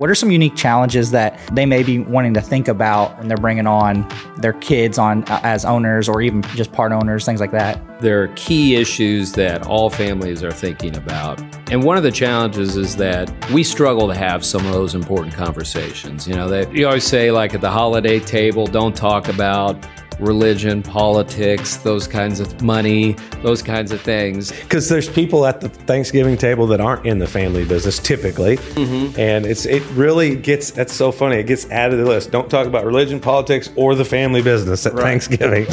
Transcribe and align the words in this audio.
What 0.00 0.08
are 0.08 0.14
some 0.14 0.30
unique 0.30 0.56
challenges 0.56 1.10
that 1.10 1.38
they 1.52 1.66
may 1.66 1.82
be 1.82 1.98
wanting 1.98 2.32
to 2.32 2.40
think 2.40 2.68
about 2.68 3.18
when 3.18 3.28
they're 3.28 3.36
bringing 3.36 3.66
on 3.66 4.08
their 4.38 4.54
kids 4.54 4.96
on 4.96 5.24
uh, 5.24 5.42
as 5.42 5.66
owners 5.66 6.08
or 6.08 6.22
even 6.22 6.40
just 6.56 6.72
part 6.72 6.92
owners, 6.92 7.26
things 7.26 7.38
like 7.38 7.50
that? 7.50 8.00
There 8.00 8.22
are 8.22 8.28
key 8.28 8.76
issues 8.76 9.32
that 9.32 9.66
all 9.66 9.90
families 9.90 10.42
are 10.42 10.52
thinking 10.52 10.96
about. 10.96 11.38
And 11.70 11.84
one 11.84 11.98
of 11.98 12.02
the 12.02 12.10
challenges 12.10 12.78
is 12.78 12.96
that 12.96 13.30
we 13.50 13.62
struggle 13.62 14.08
to 14.08 14.14
have 14.14 14.42
some 14.42 14.64
of 14.64 14.72
those 14.72 14.94
important 14.94 15.34
conversations. 15.34 16.26
You 16.26 16.34
know, 16.34 16.48
that 16.48 16.74
you 16.74 16.86
always 16.86 17.04
say 17.04 17.30
like 17.30 17.52
at 17.52 17.60
the 17.60 17.70
holiday 17.70 18.20
table, 18.20 18.66
don't 18.66 18.96
talk 18.96 19.28
about 19.28 19.84
religion, 20.20 20.82
politics, 20.82 21.76
those 21.78 22.06
kinds 22.06 22.40
of 22.40 22.62
money, 22.62 23.12
those 23.42 23.62
kinds 23.62 23.92
of 23.92 24.00
things. 24.00 24.52
Because 24.52 24.88
there's 24.88 25.08
people 25.08 25.46
at 25.46 25.60
the 25.60 25.68
Thanksgiving 25.68 26.36
table 26.36 26.66
that 26.68 26.80
aren't 26.80 27.06
in 27.06 27.18
the 27.18 27.26
family 27.26 27.64
business 27.64 27.98
typically, 27.98 28.56
mm-hmm. 28.56 29.18
and 29.18 29.46
it's 29.46 29.66
it 29.66 29.82
really 29.90 30.36
gets 30.36 30.70
that's 30.70 30.92
so 30.92 31.10
funny. 31.10 31.36
It 31.36 31.46
gets 31.46 31.68
added 31.70 31.96
to 31.96 32.04
the 32.04 32.08
list. 32.08 32.30
Don't 32.30 32.50
talk 32.50 32.66
about 32.66 32.84
religion, 32.84 33.20
politics, 33.20 33.70
or 33.76 33.94
the 33.94 34.04
family 34.04 34.42
business 34.42 34.86
at 34.86 34.94
right. 34.94 35.02
Thanksgiving. 35.02 35.66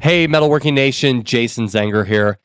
Hey, 0.00 0.26
Metalworking 0.26 0.72
Nation, 0.72 1.24
Jason 1.24 1.66
Zenger 1.66 2.06
here. 2.06 2.38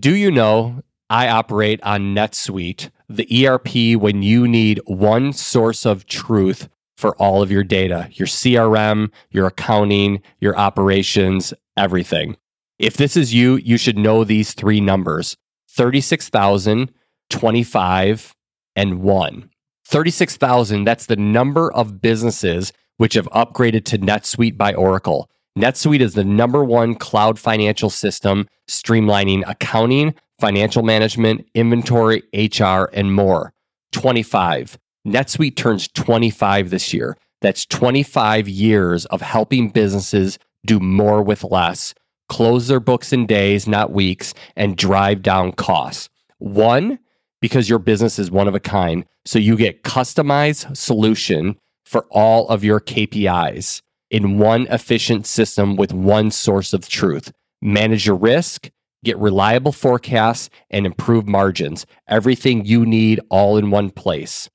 Do 0.00 0.14
you 0.14 0.30
know 0.30 0.82
I 1.12 1.28
operate 1.28 1.78
on 1.82 2.14
NetSuite, 2.14 2.88
the 3.06 3.46
ERP 3.46 4.00
when 4.00 4.22
you 4.22 4.48
need 4.48 4.80
one 4.86 5.34
source 5.34 5.84
of 5.84 6.06
truth 6.06 6.70
for 7.02 7.16
all 7.16 7.42
of 7.42 7.50
your 7.50 7.64
data, 7.64 8.08
your 8.12 8.28
CRM, 8.28 9.10
your 9.30 9.48
accounting, 9.48 10.22
your 10.40 10.56
operations, 10.56 11.52
everything. 11.76 12.36
If 12.78 12.96
this 12.96 13.16
is 13.16 13.34
you, 13.34 13.56
you 13.56 13.76
should 13.76 13.98
know 13.98 14.22
these 14.22 14.54
three 14.54 14.80
numbers 14.80 15.36
36,000, 15.70 16.92
25, 17.28 18.34
and 18.76 19.02
1. 19.02 19.50
36,000, 19.86 20.84
that's 20.84 21.06
the 21.06 21.16
number 21.16 21.72
of 21.72 22.00
businesses 22.00 22.72
which 22.98 23.14
have 23.14 23.28
upgraded 23.30 23.84
to 23.86 23.98
NetSuite 23.98 24.56
by 24.56 24.72
Oracle. 24.72 25.28
NetSuite 25.58 26.00
is 26.00 26.14
the 26.14 26.24
number 26.24 26.64
one 26.64 26.94
cloud 26.94 27.36
financial 27.36 27.90
system 27.90 28.48
streamlining 28.70 29.42
accounting, 29.48 30.14
financial 30.38 30.84
management, 30.84 31.48
inventory, 31.54 32.22
HR, 32.32 32.84
and 32.92 33.12
more. 33.12 33.52
25. 33.90 34.78
NetSuite 35.06 35.56
turns 35.56 35.88
25 35.88 36.70
this 36.70 36.94
year. 36.94 37.16
That's 37.40 37.66
25 37.66 38.48
years 38.48 39.04
of 39.06 39.20
helping 39.20 39.70
businesses 39.70 40.38
do 40.64 40.78
more 40.78 41.22
with 41.22 41.42
less, 41.42 41.92
close 42.28 42.68
their 42.68 42.80
books 42.80 43.12
in 43.12 43.26
days, 43.26 43.66
not 43.66 43.92
weeks, 43.92 44.32
and 44.54 44.76
drive 44.76 45.22
down 45.22 45.52
costs. 45.52 46.08
One, 46.38 47.00
because 47.40 47.68
your 47.68 47.80
business 47.80 48.18
is 48.18 48.30
one 48.30 48.46
of 48.46 48.54
a 48.54 48.60
kind. 48.60 49.04
So 49.24 49.38
you 49.38 49.56
get 49.56 49.82
customized 49.82 50.76
solution 50.76 51.56
for 51.84 52.06
all 52.10 52.48
of 52.48 52.62
your 52.62 52.80
KPIs 52.80 53.82
in 54.10 54.38
one 54.38 54.68
efficient 54.68 55.26
system 55.26 55.74
with 55.74 55.92
one 55.92 56.30
source 56.30 56.72
of 56.72 56.88
truth. 56.88 57.32
Manage 57.60 58.06
your 58.06 58.16
risk, 58.16 58.70
get 59.04 59.18
reliable 59.18 59.72
forecasts, 59.72 60.48
and 60.70 60.86
improve 60.86 61.26
margins. 61.26 61.86
Everything 62.06 62.64
you 62.64 62.86
need 62.86 63.20
all 63.30 63.56
in 63.56 63.70
one 63.70 63.90
place. 63.90 64.48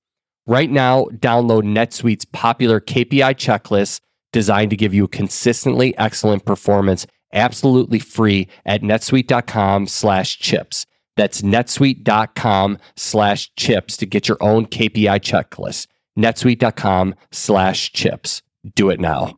Right 0.48 0.72
now, 0.72 1.06
download 1.14 1.64
NetSuite's 1.64 2.26
popular 2.26 2.80
KPI 2.80 3.36
checklist 3.36 4.00
designed 4.31 4.72
to 4.72 4.78
give 4.78 4.94
you 4.94 5.08
consistently 5.08 5.98
excellent 5.98 6.45
performance 6.45 7.06
absolutely 7.34 8.00
free 8.00 8.48
at 8.66 8.81
netsuite.com 8.81 9.88
slash 9.88 10.40
chips. 10.40 10.86
That's 11.16 11.42
netsuite.com 11.42 12.78
slash 12.95 13.52
chips 13.56 13.98
to 13.98 14.06
get 14.06 14.28
your 14.28 14.38
own 14.42 14.66
KPI 14.68 15.20
checklist. 15.20 15.88
netsuite.com 16.18 17.16
slash 17.31 17.92
chips. 17.92 18.42
Do 18.75 18.90
it 18.90 19.00
now. 19.00 19.38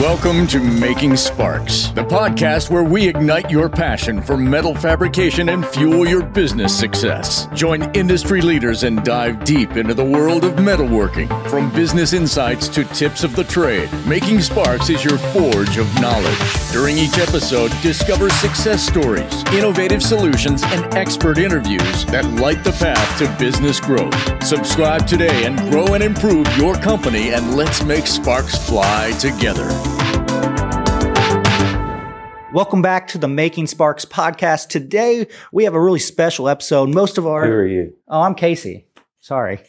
Welcome 0.00 0.46
to 0.48 0.60
Making 0.60 1.16
Sparks, 1.16 1.88
the 1.88 2.04
podcast 2.04 2.68
where 2.68 2.84
we 2.84 3.08
ignite 3.08 3.50
your 3.50 3.70
passion 3.70 4.20
for 4.20 4.36
metal 4.36 4.74
fabrication 4.74 5.48
and 5.48 5.66
fuel 5.66 6.06
your 6.06 6.22
business 6.22 6.78
success. 6.78 7.48
Join 7.54 7.82
industry 7.96 8.42
leaders 8.42 8.82
and 8.82 9.02
dive 9.04 9.42
deep 9.44 9.78
into 9.78 9.94
the 9.94 10.04
world 10.04 10.44
of 10.44 10.56
metalworking. 10.56 11.28
From 11.48 11.72
business 11.72 12.12
insights 12.12 12.68
to 12.68 12.84
tips 12.84 13.24
of 13.24 13.34
the 13.34 13.44
trade, 13.44 13.88
Making 14.06 14.42
Sparks 14.42 14.90
is 14.90 15.02
your 15.02 15.16
forge 15.16 15.78
of 15.78 15.92
knowledge. 15.98 16.38
During 16.72 16.98
each 16.98 17.16
episode, 17.16 17.72
discover 17.80 18.28
success 18.28 18.86
stories, 18.86 19.44
innovative 19.54 20.02
solutions, 20.02 20.62
and 20.64 20.92
expert 20.94 21.38
interviews 21.38 22.04
that 22.06 22.26
light 22.34 22.62
the 22.64 22.72
path 22.72 23.18
to 23.18 23.34
business 23.42 23.80
growth. 23.80 24.44
Subscribe 24.44 25.06
today 25.06 25.46
and 25.46 25.58
grow 25.70 25.94
and 25.94 26.02
improve 26.04 26.46
your 26.58 26.74
company, 26.74 27.32
and 27.32 27.56
let's 27.56 27.82
make 27.82 28.06
sparks 28.06 28.58
fly 28.68 29.10
together. 29.12 29.85
Welcome 32.56 32.80
back 32.80 33.08
to 33.08 33.18
the 33.18 33.28
Making 33.28 33.66
Sparks 33.66 34.06
podcast. 34.06 34.68
Today 34.68 35.26
we 35.52 35.64
have 35.64 35.74
a 35.74 35.80
really 35.80 35.98
special 35.98 36.48
episode. 36.48 36.88
Most 36.88 37.18
of 37.18 37.26
our 37.26 37.44
Who 37.44 37.52
are 37.52 37.66
you? 37.66 37.94
Oh, 38.08 38.22
I'm 38.22 38.34
Casey. 38.34 38.86
Sorry. 39.20 39.60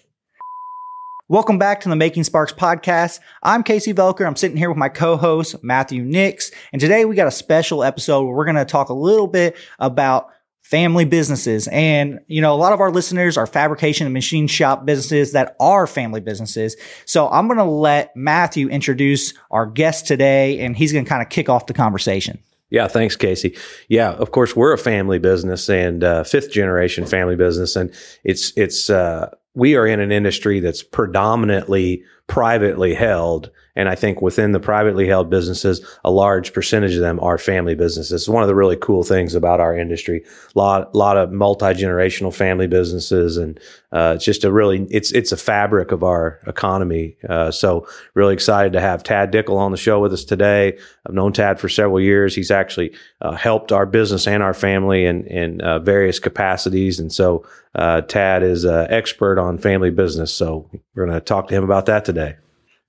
Welcome 1.27 1.59
back 1.59 1.81
to 1.81 1.89
the 1.89 1.97
Making 1.97 2.23
Sparks 2.23 2.53
podcast. 2.53 3.19
I'm 3.43 3.63
Casey 3.63 3.93
Velker. 3.93 4.25
I'm 4.25 4.37
sitting 4.37 4.55
here 4.55 4.69
with 4.69 4.77
my 4.77 4.87
co-host 4.87 5.61
Matthew 5.61 6.01
Nix, 6.01 6.49
and 6.71 6.79
today 6.79 7.03
we 7.03 7.17
got 7.17 7.27
a 7.27 7.31
special 7.31 7.83
episode 7.83 8.23
where 8.23 8.33
we're 8.33 8.45
going 8.45 8.55
to 8.55 8.63
talk 8.63 8.87
a 8.87 8.93
little 8.93 9.27
bit 9.27 9.57
about 9.79 10.29
family 10.61 11.03
businesses. 11.03 11.67
And, 11.67 12.21
you 12.27 12.39
know, 12.39 12.53
a 12.53 12.55
lot 12.55 12.71
of 12.71 12.79
our 12.79 12.89
listeners 12.89 13.35
are 13.35 13.47
fabrication 13.47 14.07
and 14.07 14.13
machine 14.13 14.47
shop 14.47 14.85
businesses 14.85 15.33
that 15.33 15.57
are 15.59 15.87
family 15.87 16.21
businesses. 16.21 16.77
So 17.03 17.27
I'm 17.27 17.47
going 17.47 17.57
to 17.57 17.65
let 17.65 18.15
Matthew 18.15 18.69
introduce 18.69 19.33
our 19.51 19.65
guest 19.65 20.07
today, 20.07 20.61
and 20.61 20.73
he's 20.73 20.93
going 20.93 21.03
to 21.03 21.09
kind 21.09 21.21
of 21.21 21.27
kick 21.27 21.49
off 21.49 21.65
the 21.65 21.73
conversation. 21.73 22.39
Yeah, 22.69 22.87
thanks, 22.87 23.15
Casey. 23.15 23.55
Yeah, 23.87 24.11
of 24.11 24.31
course, 24.31 24.55
we're 24.55 24.73
a 24.73 24.77
family 24.77 25.19
business 25.19 25.69
and 25.69 26.03
uh, 26.03 26.23
fifth 26.23 26.51
generation 26.51 27.05
family 27.05 27.35
business, 27.35 27.75
and 27.75 27.93
it's 28.25 28.51
it's 28.57 28.89
uh, 28.89 29.29
we 29.53 29.75
are 29.75 29.87
in 29.87 29.99
an 29.99 30.11
industry 30.11 30.59
that's 30.59 30.83
predominantly 30.83 32.03
privately 32.27 32.93
held. 32.93 33.49
And 33.75 33.87
I 33.87 33.95
think 33.95 34.23
within 34.23 34.53
the 34.53 34.59
privately 34.59 35.07
held 35.07 35.29
businesses, 35.29 35.85
a 36.03 36.09
large 36.09 36.51
percentage 36.51 36.95
of 36.95 37.01
them 37.01 37.19
are 37.19 37.37
family 37.37 37.75
businesses. 37.75 38.23
It's 38.23 38.27
one 38.27 38.41
of 38.41 38.49
the 38.49 38.55
really 38.55 38.75
cool 38.75 39.03
things 39.03 39.35
about 39.35 39.59
our 39.59 39.77
industry. 39.77 40.25
A 40.55 40.59
lot, 40.59 40.95
lot 40.95 41.15
of 41.15 41.31
multi 41.31 41.67
generational 41.67 42.33
family 42.33 42.65
businesses, 42.65 43.37
and 43.37 43.59
uh, 43.91 44.13
it's 44.15 44.25
just 44.25 44.43
a 44.43 44.51
really 44.51 44.87
it's 44.89 45.11
it's 45.11 45.31
a 45.31 45.37
fabric 45.37 45.91
of 45.91 46.03
our 46.03 46.39
economy. 46.47 47.17
Uh, 47.29 47.51
so 47.51 47.87
really 48.15 48.33
excited 48.33 48.73
to 48.73 48.81
have 48.81 49.03
Tad 49.03 49.31
Dickel 49.31 49.57
on 49.57 49.71
the 49.71 49.77
show 49.77 49.99
with 49.99 50.11
us 50.11 50.25
today. 50.25 50.77
I've 51.05 51.13
known 51.13 51.31
Tad 51.31 51.59
for 51.59 51.69
several 51.69 52.01
years. 52.01 52.35
He's 52.35 52.51
actually 52.51 52.95
uh, 53.21 53.33
helped 53.33 53.71
our 53.71 53.85
business 53.85 54.27
and 54.27 54.41
our 54.41 54.55
family 54.55 55.05
in 55.05 55.23
in 55.27 55.61
uh, 55.61 55.77
various 55.79 56.17
capacities, 56.17 56.99
and 56.99 57.13
so 57.13 57.45
uh, 57.75 58.01
Tad 58.01 58.41
is 58.41 58.65
an 58.65 58.87
expert 58.89 59.37
on 59.37 59.59
family 59.59 59.91
business. 59.91 60.33
So 60.33 60.67
we're 60.95 61.05
going 61.05 61.15
to 61.15 61.21
talk 61.21 61.47
to 61.49 61.55
him 61.55 61.63
about 61.63 61.85
that 61.85 62.05
today. 62.05 62.16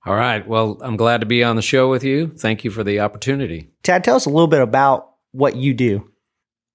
All 0.05 0.15
right. 0.15 0.47
Well, 0.47 0.77
I'm 0.81 0.97
glad 0.97 1.19
to 1.21 1.25
be 1.25 1.43
on 1.43 1.55
the 1.55 1.61
show 1.61 1.89
with 1.89 2.03
you. 2.03 2.29
Thank 2.29 2.63
you 2.63 2.71
for 2.71 2.83
the 2.83 3.01
opportunity. 3.01 3.69
Tad, 3.83 4.03
tell 4.03 4.15
us 4.15 4.25
a 4.25 4.29
little 4.29 4.47
bit 4.47 4.61
about 4.61 5.09
what 5.31 5.55
you 5.55 5.73
do. 5.73 6.09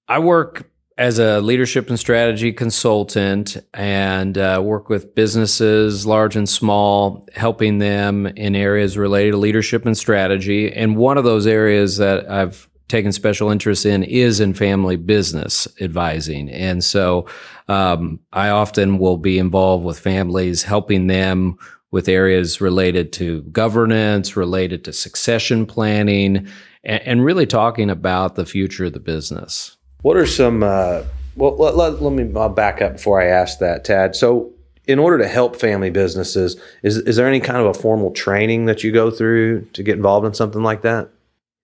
I 0.08 0.18
work 0.18 0.70
as 0.96 1.18
a 1.18 1.40
leadership 1.40 1.88
and 1.88 1.98
strategy 1.98 2.52
consultant 2.52 3.56
and 3.72 4.38
uh, 4.38 4.60
work 4.62 4.88
with 4.88 5.14
businesses, 5.14 6.06
large 6.06 6.36
and 6.36 6.48
small, 6.48 7.26
helping 7.34 7.78
them 7.78 8.26
in 8.26 8.54
areas 8.54 8.96
related 8.96 9.32
to 9.32 9.38
leadership 9.38 9.86
and 9.86 9.98
strategy. 9.98 10.72
And 10.72 10.96
one 10.96 11.18
of 11.18 11.24
those 11.24 11.46
areas 11.46 11.96
that 11.96 12.30
I've 12.30 12.68
taken 12.86 13.10
special 13.10 13.50
interest 13.50 13.86
in 13.86 14.04
is 14.04 14.38
in 14.38 14.54
family 14.54 14.96
business 14.96 15.66
advising. 15.80 16.48
And 16.50 16.84
so 16.84 17.26
um, 17.66 18.20
I 18.32 18.50
often 18.50 18.98
will 18.98 19.16
be 19.16 19.38
involved 19.38 19.84
with 19.84 19.98
families, 19.98 20.62
helping 20.62 21.08
them 21.08 21.58
with 21.94 22.08
areas 22.08 22.60
related 22.60 23.12
to 23.12 23.42
governance, 23.42 24.36
related 24.36 24.82
to 24.82 24.92
succession 24.92 25.64
planning, 25.64 26.48
and, 26.82 27.02
and 27.02 27.24
really 27.24 27.46
talking 27.46 27.88
about 27.88 28.34
the 28.34 28.44
future 28.44 28.86
of 28.86 28.92
the 28.92 28.98
business. 28.98 29.76
What 30.02 30.16
are 30.16 30.26
some, 30.26 30.64
uh, 30.64 31.04
well, 31.36 31.56
let, 31.56 31.76
let, 31.76 32.02
let 32.02 32.12
me 32.12 32.28
I'll 32.34 32.48
back 32.48 32.82
up 32.82 32.94
before 32.94 33.22
I 33.22 33.26
ask 33.26 33.60
that, 33.60 33.84
Tad. 33.84 34.16
So, 34.16 34.50
in 34.88 34.98
order 34.98 35.18
to 35.18 35.28
help 35.28 35.54
family 35.54 35.88
businesses, 35.88 36.60
is, 36.82 36.96
is 36.96 37.14
there 37.14 37.28
any 37.28 37.38
kind 37.38 37.58
of 37.58 37.66
a 37.66 37.74
formal 37.74 38.10
training 38.10 38.64
that 38.64 38.82
you 38.82 38.90
go 38.90 39.12
through 39.12 39.64
to 39.74 39.84
get 39.84 39.94
involved 39.94 40.26
in 40.26 40.34
something 40.34 40.64
like 40.64 40.82
that? 40.82 41.10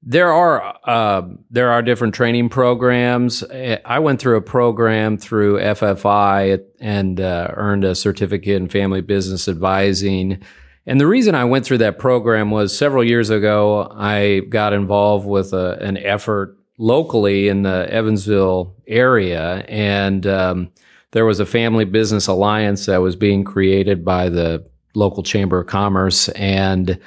There 0.03 0.33
are 0.33 0.79
uh, 0.85 1.29
there 1.51 1.71
are 1.71 1.83
different 1.83 2.15
training 2.15 2.49
programs. 2.49 3.45
I 3.45 3.99
went 3.99 4.19
through 4.21 4.37
a 4.37 4.43
program 4.43 5.19
through 5.19 5.59
FFI 5.59 6.65
and 6.81 7.21
uh, 7.21 7.49
earned 7.55 7.85
a 7.85 7.95
certificate 7.95 8.57
in 8.57 8.69
family 8.69 9.03
business 9.03 9.47
advising. 9.47 10.43
And 10.87 10.99
the 10.99 11.07
reason 11.07 11.35
I 11.35 11.45
went 11.45 11.67
through 11.67 11.79
that 11.79 11.99
program 11.99 12.51
was 12.51 12.77
several 12.77 13.05
years 13.05 13.29
ago. 13.29 13.93
I 13.95 14.41
got 14.49 14.73
involved 14.73 15.27
with 15.27 15.53
a, 15.53 15.79
an 15.83 15.99
effort 15.99 16.57
locally 16.79 17.49
in 17.49 17.63
the 17.63 17.87
Evansville 17.93 18.75
area, 18.87 19.67
and 19.69 20.27
um, 20.27 20.73
there 21.11 21.27
was 21.27 21.41
a 21.41 21.47
family 21.47 21.85
business 21.85 22.27
alliance 22.27 22.87
that 22.87 23.03
was 23.03 23.17
being 23.17 23.45
created 23.45 24.03
by 24.03 24.31
the 24.31 24.65
local 24.95 25.23
chamber 25.23 25.61
of 25.61 25.67
commerce, 25.67 26.31
and 26.31 26.99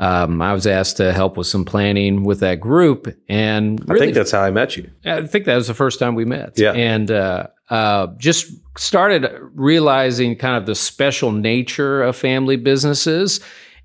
um, 0.00 0.40
I 0.40 0.54
was 0.54 0.66
asked 0.66 0.96
to 0.96 1.12
help 1.12 1.36
with 1.36 1.46
some 1.46 1.66
planning 1.66 2.24
with 2.24 2.40
that 2.40 2.58
group. 2.58 3.14
And 3.28 3.84
I 3.90 3.98
think 3.98 4.14
that's 4.14 4.30
how 4.30 4.40
I 4.40 4.50
met 4.50 4.74
you. 4.74 4.90
I 5.04 5.26
think 5.26 5.44
that 5.44 5.54
was 5.54 5.66
the 5.66 5.74
first 5.74 5.98
time 5.98 6.14
we 6.14 6.24
met. 6.24 6.58
Yeah. 6.58 6.72
And 6.72 7.10
uh, 7.10 7.48
uh, 7.68 8.06
just 8.16 8.50
started 8.78 9.30
realizing 9.54 10.36
kind 10.36 10.56
of 10.56 10.64
the 10.64 10.74
special 10.74 11.32
nature 11.32 12.02
of 12.02 12.16
family 12.16 12.56
businesses. 12.56 13.40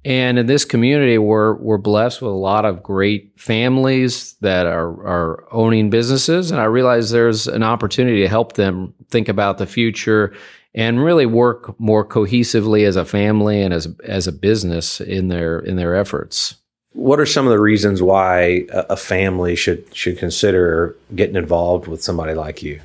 And 0.06 0.39
in 0.39 0.45
this 0.45 0.63
community, 0.63 1.17
we're, 1.17 1.56
we're 1.56 1.77
blessed 1.79 2.21
with 2.21 2.31
a 2.31 2.35
lot 2.35 2.63
of 2.63 2.81
great 2.81 3.38
families 3.38 4.35
that 4.39 4.68
are, 4.68 4.88
are 5.06 5.47
owning 5.51 5.89
businesses. 5.89 6.50
And 6.50 6.61
I 6.61 6.65
realized 6.65 7.11
there's 7.11 7.45
an 7.47 7.63
opportunity 7.63 8.21
to 8.21 8.29
help 8.29 8.53
them 8.53 8.94
think 9.09 9.27
about 9.27 9.57
the 9.57 9.65
future 9.65 10.33
and 10.75 11.04
really 11.04 11.25
work 11.25 11.80
more 11.80 12.06
cohesively 12.06 12.86
as 12.86 12.98
a 12.98 13.06
family 13.06 13.62
and 13.62 13.74
as, 13.74 13.88
as 14.04 14.27
a 14.27 14.31
business 14.31 15.00
in 15.01 15.30
their, 15.30 15.60
in 15.60 15.77
their 15.77 15.95
efforts. 15.95 16.56
What 16.92 17.19
are 17.19 17.25
some 17.25 17.45
of 17.45 17.51
the 17.51 17.60
reasons 17.60 18.01
why 18.01 18.68
a, 18.72 18.95
family 18.95 19.56
should 19.57 19.94
should 19.94 20.18
consider 20.18 20.95
getting 21.13 21.36
involved 21.36 21.88
with 21.88 22.01
somebody 22.01 22.33
like 22.33 22.63
you? 22.63 22.80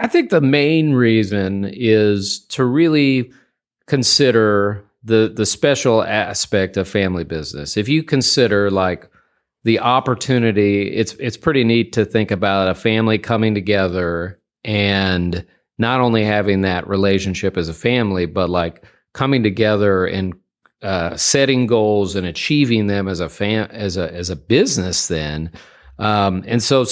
I 0.00 0.08
think 0.08 0.30
the 0.30 0.40
main 0.40 0.94
reason 0.94 1.66
is 1.72 2.40
to 2.48 2.64
really 2.64 3.30
consider 3.86 4.84
the 5.04 5.32
the 5.32 5.46
special 5.46 6.02
aspect 6.02 6.76
of 6.76 6.88
family 6.88 7.22
business. 7.22 7.76
If 7.76 7.88
you 7.88 8.02
consider 8.02 8.72
like 8.72 9.08
the 9.62 9.78
opportunity, 9.78 10.90
it's 10.90 11.12
it's 11.14 11.36
pretty 11.36 11.62
neat 11.62 11.92
to 11.92 12.04
think 12.04 12.32
about 12.32 12.68
a 12.68 12.74
family 12.74 13.18
coming 13.18 13.54
together 13.54 14.40
and 14.64 15.46
not 15.80 16.00
only 16.00 16.22
having 16.22 16.60
that 16.60 16.86
relationship 16.86 17.56
as 17.56 17.68
a 17.68 17.74
family, 17.74 18.26
but 18.26 18.50
like 18.50 18.84
coming 19.14 19.42
together 19.42 20.04
and 20.04 20.34
uh, 20.82 21.16
setting 21.16 21.66
goals 21.66 22.14
and 22.14 22.26
achieving 22.26 22.86
them 22.86 23.08
as 23.08 23.18
a 23.18 23.28
fam 23.28 23.68
as 23.70 23.96
a 23.96 24.12
as 24.12 24.30
a 24.30 24.36
business. 24.36 25.08
Then, 25.08 25.50
um, 25.98 26.44
and 26.46 26.62
so 26.62 26.84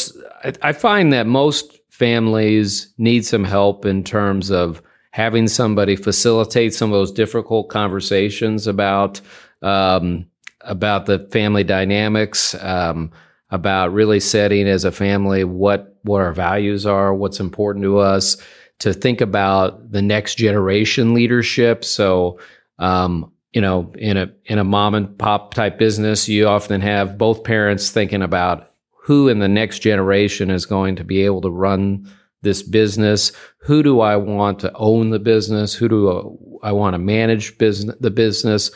I, 0.42 0.52
I 0.62 0.72
find 0.72 1.12
that 1.12 1.26
most 1.26 1.78
families 1.90 2.92
need 2.96 3.26
some 3.26 3.44
help 3.44 3.84
in 3.84 4.04
terms 4.04 4.50
of 4.50 4.82
having 5.10 5.48
somebody 5.48 5.96
facilitate 5.96 6.72
some 6.72 6.90
of 6.90 6.98
those 6.98 7.12
difficult 7.12 7.68
conversations 7.68 8.66
about 8.66 9.20
um, 9.62 10.26
about 10.62 11.06
the 11.06 11.18
family 11.30 11.64
dynamics, 11.64 12.54
um, 12.62 13.10
about 13.50 13.92
really 13.92 14.20
setting 14.20 14.66
as 14.66 14.84
a 14.84 14.92
family 14.92 15.44
what 15.44 15.98
what 16.04 16.22
our 16.22 16.32
values 16.32 16.86
are, 16.86 17.14
what's 17.14 17.40
important 17.40 17.82
to 17.82 17.98
us, 17.98 18.38
to 18.80 18.92
think 18.92 19.20
about 19.20 19.90
the 19.90 20.02
next 20.02 20.36
generation 20.36 21.14
leadership. 21.14 21.84
So, 21.84 22.38
um, 22.78 23.32
you 23.52 23.60
know, 23.60 23.92
in 23.98 24.16
a 24.16 24.30
in 24.44 24.58
a 24.58 24.64
mom 24.64 24.94
and 24.94 25.18
pop 25.18 25.54
type 25.54 25.78
business, 25.78 26.28
you 26.28 26.46
often 26.46 26.80
have 26.80 27.18
both 27.18 27.44
parents 27.44 27.90
thinking 27.90 28.22
about 28.22 28.70
who 29.02 29.28
in 29.28 29.38
the 29.38 29.48
next 29.48 29.78
generation 29.78 30.50
is 30.50 30.66
going 30.66 30.96
to 30.96 31.04
be 31.04 31.22
able 31.22 31.40
to 31.40 31.50
run 31.50 32.06
this 32.42 32.62
business? 32.62 33.32
Who 33.62 33.82
do 33.82 34.00
I 34.00 34.16
want 34.16 34.60
to 34.60 34.72
own 34.74 35.10
the 35.10 35.18
business? 35.18 35.74
Who 35.74 35.88
do 35.88 36.58
I 36.62 36.72
want 36.72 36.94
to 36.94 36.98
manage 36.98 37.58
business, 37.58 37.96
the 38.00 38.10
business? 38.10 38.70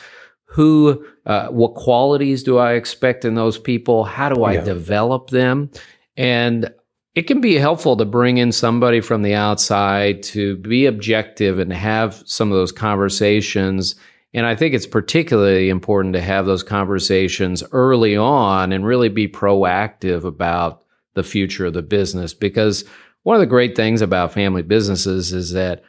Who, 0.45 1.05
uh, 1.25 1.47
what 1.47 1.75
qualities 1.75 2.43
do 2.43 2.57
I 2.57 2.73
expect 2.73 3.25
in 3.25 3.35
those 3.35 3.57
people? 3.57 4.03
How 4.03 4.29
do 4.29 4.43
I 4.43 4.53
yeah. 4.53 4.63
develop 4.63 5.29
them? 5.29 5.71
And 6.15 6.71
it 7.15 7.23
can 7.23 7.41
be 7.41 7.55
helpful 7.55 7.95
to 7.97 8.05
bring 8.05 8.37
in 8.37 8.51
somebody 8.51 8.99
from 8.99 9.21
the 9.21 9.35
outside 9.35 10.23
to 10.23 10.57
be 10.57 10.85
objective 10.85 11.59
and 11.59 11.71
have 11.71 12.23
some 12.25 12.51
of 12.51 12.57
those 12.57 12.71
conversations. 12.71 13.95
And 14.33 14.47
I 14.47 14.55
think 14.55 14.73
it's 14.73 14.87
particularly 14.87 15.69
important 15.69 16.15
to 16.15 16.21
have 16.21 16.47
those 16.47 16.63
conversations 16.63 17.63
early 17.71 18.17
on 18.17 18.71
and 18.71 18.85
really 18.85 19.09
be 19.09 19.27
proactive 19.27 20.23
about 20.23 20.83
the 21.13 21.23
future 21.23 21.67
of 21.67 21.73
the 21.73 21.83
business 21.83 22.33
because 22.33 22.83
one 23.21 23.35
of 23.35 23.39
the 23.41 23.45
great 23.45 23.75
things 23.75 24.01
about 24.01 24.33
family 24.33 24.63
businesses 24.63 25.33
is 25.33 25.51
that 25.51 25.83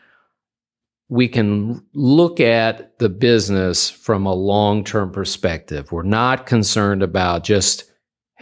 we 1.09 1.27
can 1.27 1.83
look 1.95 2.41
at 2.41 2.99
the 2.99 3.09
business 3.09 3.89
from 3.89 4.27
a 4.27 4.35
long 4.35 4.85
term 4.85 5.11
perspective. 5.11 5.91
We're 5.91 6.03
not 6.03 6.47
concerned 6.47 7.03
about 7.03 7.45
just, 7.45 7.85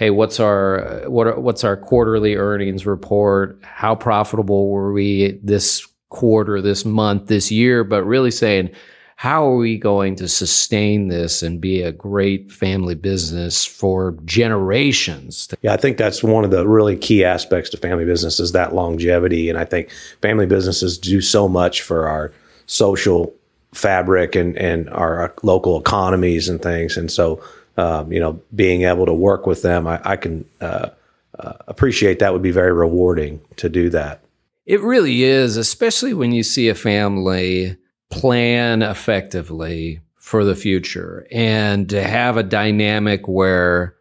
hey, 0.02 0.10
what's 0.10 0.40
our 0.40 1.04
what 1.06 1.28
are, 1.28 1.38
what's 1.38 1.62
our 1.62 1.76
quarterly 1.76 2.34
earnings 2.34 2.84
report? 2.84 3.56
How 3.62 3.94
profitable 3.94 4.68
were 4.68 4.92
we 4.92 5.38
this 5.44 5.86
quarter, 6.08 6.60
this 6.60 6.84
month, 6.84 7.28
this 7.28 7.52
year? 7.52 7.84
But 7.84 8.02
really 8.02 8.32
saying, 8.32 8.70
how 9.14 9.46
are 9.46 9.54
we 9.54 9.78
going 9.78 10.16
to 10.16 10.26
sustain 10.28 11.06
this 11.06 11.40
and 11.40 11.60
be 11.60 11.82
a 11.82 11.92
great 11.92 12.50
family 12.50 12.96
business 12.96 13.64
for 13.64 14.18
generations? 14.24 15.48
Yeah, 15.62 15.72
I 15.72 15.76
think 15.76 15.98
that's 15.98 16.20
one 16.20 16.42
of 16.44 16.50
the 16.50 16.66
really 16.66 16.96
key 16.96 17.24
aspects 17.24 17.70
to 17.70 17.76
family 17.76 18.04
business 18.04 18.40
is 18.40 18.50
that 18.50 18.74
longevity. 18.74 19.48
And 19.48 19.56
I 19.56 19.64
think 19.64 19.88
family 20.20 20.46
businesses 20.46 20.98
do 20.98 21.20
so 21.20 21.46
much 21.46 21.80
for 21.80 22.08
our 22.08 22.32
social 22.66 23.32
fabric 23.72 24.34
and, 24.34 24.58
and 24.58 24.90
our 24.90 25.26
uh, 25.26 25.28
local 25.44 25.78
economies 25.78 26.48
and 26.48 26.60
things. 26.60 26.96
And 26.96 27.08
so, 27.08 27.40
um, 27.76 28.12
you 28.12 28.20
know, 28.20 28.40
being 28.54 28.82
able 28.82 29.06
to 29.06 29.14
work 29.14 29.46
with 29.46 29.62
them, 29.62 29.86
I, 29.86 30.00
I 30.04 30.16
can 30.16 30.44
uh, 30.60 30.90
uh, 31.38 31.52
appreciate 31.66 32.18
that 32.18 32.32
would 32.32 32.42
be 32.42 32.50
very 32.50 32.72
rewarding 32.72 33.40
to 33.56 33.68
do 33.68 33.90
that. 33.90 34.22
It 34.66 34.80
really 34.80 35.24
is, 35.24 35.56
especially 35.56 36.14
when 36.14 36.32
you 36.32 36.42
see 36.42 36.68
a 36.68 36.74
family 36.74 37.76
plan 38.10 38.82
effectively 38.82 40.00
for 40.16 40.44
the 40.44 40.54
future 40.54 41.26
and 41.32 41.88
to 41.90 42.02
have 42.02 42.36
a 42.36 42.42
dynamic 42.42 43.26
where 43.26 43.96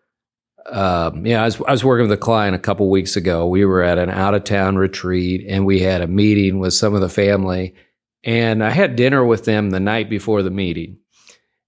um, 0.70 1.26
yeah, 1.26 1.42
I 1.42 1.46
was, 1.46 1.62
I 1.62 1.72
was 1.72 1.84
working 1.84 2.08
with 2.08 2.18
a 2.18 2.22
client 2.22 2.56
a 2.56 2.60
couple 2.60 2.90
weeks 2.90 3.16
ago. 3.16 3.48
We 3.48 3.66
were 3.66 3.82
at 3.82 3.98
an 3.98 4.10
out 4.10 4.36
of 4.36 4.44
town 4.44 4.78
retreat 4.78 5.46
and 5.48 5.66
we 5.66 5.80
had 5.80 6.02
a 6.02 6.08
meeting 6.08 6.60
with 6.60 6.74
some 6.74 6.94
of 6.94 7.02
the 7.02 7.10
family. 7.10 7.76
And 8.24 8.64
I 8.64 8.70
had 8.70 8.96
dinner 8.96 9.26
with 9.26 9.46
them 9.46 9.72
the 9.72 9.80
night 9.80 10.10
before 10.10 10.44
the 10.44 10.52
meeting. 10.52 10.98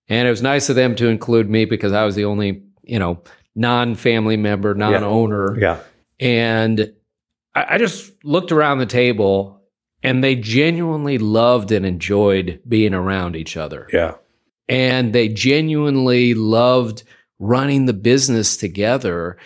And 0.09 0.27
it 0.27 0.31
was 0.31 0.41
nice 0.41 0.69
of 0.69 0.75
them 0.75 0.95
to 0.95 1.07
include 1.07 1.49
me 1.49 1.65
because 1.65 1.93
I 1.93 2.05
was 2.05 2.15
the 2.15 2.25
only, 2.25 2.63
you 2.83 2.99
know, 2.99 3.23
non 3.55 3.95
family 3.95 4.37
member, 4.37 4.73
non 4.75 5.03
owner. 5.03 5.57
Yeah. 5.59 5.79
yeah. 6.19 6.27
And 6.27 6.93
I, 7.55 7.75
I 7.75 7.77
just 7.77 8.11
looked 8.23 8.51
around 8.51 8.79
the 8.79 8.85
table 8.85 9.61
and 10.01 10.23
they 10.23 10.35
genuinely 10.35 11.17
loved 11.17 11.71
and 11.71 11.85
enjoyed 11.85 12.61
being 12.67 12.93
around 12.93 13.35
each 13.35 13.55
other. 13.55 13.87
Yeah. 13.91 14.15
And 14.67 15.13
they 15.13 15.29
genuinely 15.29 16.33
loved 16.33 17.03
running 17.39 17.85
the 17.85 17.93
business 17.93 18.57
together. 18.57 19.37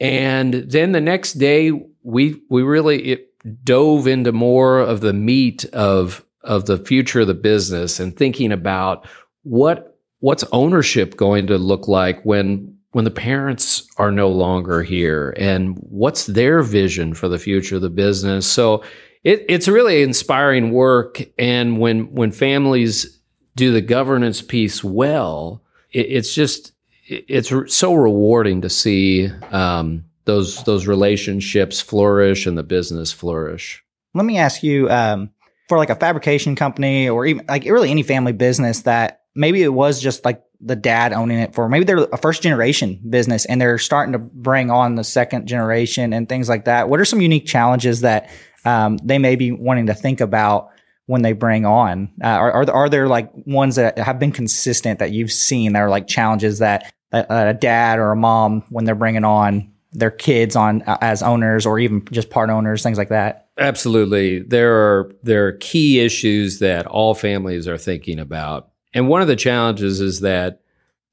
And 0.00 0.54
then 0.54 0.92
the 0.92 1.00
next 1.00 1.34
day 1.34 1.72
we 2.02 2.40
we 2.50 2.62
really 2.62 3.04
it 3.04 3.30
dove 3.64 4.06
into 4.06 4.32
more 4.32 4.78
of 4.78 5.00
the 5.00 5.12
meat 5.12 5.64
of 5.66 6.24
of 6.42 6.66
the 6.66 6.78
future 6.78 7.20
of 7.20 7.26
the 7.26 7.34
business 7.34 7.98
and 8.00 8.16
thinking 8.16 8.52
about 8.52 9.06
what 9.42 9.93
what's 10.24 10.44
ownership 10.52 11.18
going 11.18 11.46
to 11.46 11.58
look 11.58 11.86
like 11.86 12.22
when 12.22 12.74
when 12.92 13.04
the 13.04 13.10
parents 13.10 13.86
are 13.98 14.10
no 14.10 14.30
longer 14.30 14.82
here 14.82 15.34
and 15.36 15.76
what's 15.90 16.24
their 16.24 16.62
vision 16.62 17.12
for 17.12 17.28
the 17.28 17.38
future 17.38 17.76
of 17.76 17.82
the 17.82 17.90
business. 17.90 18.46
So 18.46 18.82
it, 19.22 19.44
it's 19.50 19.68
really 19.68 20.02
inspiring 20.02 20.72
work. 20.72 21.20
And 21.38 21.78
when 21.78 22.10
when 22.12 22.32
families 22.32 23.20
do 23.54 23.70
the 23.70 23.82
governance 23.82 24.40
piece 24.40 24.82
well, 24.82 25.62
it, 25.92 26.06
it's 26.08 26.34
just 26.34 26.72
it's 27.06 27.52
so 27.74 27.92
rewarding 27.92 28.62
to 28.62 28.70
see 28.70 29.28
um, 29.50 30.06
those 30.24 30.64
those 30.64 30.86
relationships 30.86 31.82
flourish 31.82 32.46
and 32.46 32.56
the 32.56 32.62
business 32.62 33.12
flourish. 33.12 33.84
Let 34.14 34.24
me 34.24 34.38
ask 34.38 34.62
you 34.62 34.88
um, 34.88 35.32
for 35.68 35.76
like 35.76 35.90
a 35.90 35.96
fabrication 35.96 36.56
company 36.56 37.10
or 37.10 37.26
even 37.26 37.44
like 37.46 37.64
really 37.64 37.90
any 37.90 38.02
family 38.02 38.32
business 38.32 38.82
that 38.82 39.23
maybe 39.34 39.62
it 39.62 39.72
was 39.72 40.00
just 40.00 40.24
like 40.24 40.42
the 40.60 40.76
dad 40.76 41.12
owning 41.12 41.38
it 41.38 41.54
for 41.54 41.68
maybe 41.68 41.84
they're 41.84 42.04
a 42.12 42.16
first 42.16 42.42
generation 42.42 43.00
business 43.08 43.44
and 43.44 43.60
they're 43.60 43.78
starting 43.78 44.12
to 44.12 44.18
bring 44.18 44.70
on 44.70 44.94
the 44.94 45.04
second 45.04 45.46
generation 45.46 46.12
and 46.12 46.28
things 46.28 46.48
like 46.48 46.64
that. 46.64 46.88
What 46.88 47.00
are 47.00 47.04
some 47.04 47.20
unique 47.20 47.46
challenges 47.46 48.00
that 48.00 48.30
um, 48.64 48.96
they 48.98 49.18
may 49.18 49.36
be 49.36 49.52
wanting 49.52 49.86
to 49.86 49.94
think 49.94 50.20
about 50.20 50.70
when 51.06 51.22
they 51.22 51.32
bring 51.32 51.66
on? 51.66 52.12
Uh, 52.22 52.28
are, 52.28 52.52
are, 52.52 52.70
are 52.70 52.88
there 52.88 53.08
like 53.08 53.30
ones 53.34 53.76
that 53.76 53.98
have 53.98 54.18
been 54.18 54.32
consistent 54.32 55.00
that 55.00 55.10
you've 55.10 55.32
seen 55.32 55.74
that 55.74 55.80
are 55.80 55.90
like 55.90 56.06
challenges 56.06 56.60
that 56.60 56.92
a, 57.12 57.48
a 57.48 57.54
dad 57.54 57.98
or 57.98 58.12
a 58.12 58.16
mom 58.16 58.64
when 58.70 58.84
they're 58.84 58.94
bringing 58.94 59.24
on 59.24 59.70
their 59.92 60.10
kids 60.10 60.56
on 60.56 60.82
uh, 60.82 60.98
as 61.00 61.22
owners 61.22 61.66
or 61.66 61.78
even 61.78 62.04
just 62.10 62.30
part 62.30 62.50
owners, 62.50 62.82
things 62.82 62.98
like 62.98 63.10
that? 63.10 63.48
Absolutely, 63.58 64.40
there 64.40 64.74
are 64.74 65.12
there 65.22 65.46
are 65.46 65.52
key 65.52 66.00
issues 66.00 66.58
that 66.58 66.86
all 66.86 67.14
families 67.14 67.68
are 67.68 67.78
thinking 67.78 68.18
about, 68.18 68.70
and 68.94 69.08
one 69.08 69.20
of 69.20 69.28
the 69.28 69.36
challenges 69.36 70.00
is 70.00 70.20
that 70.20 70.60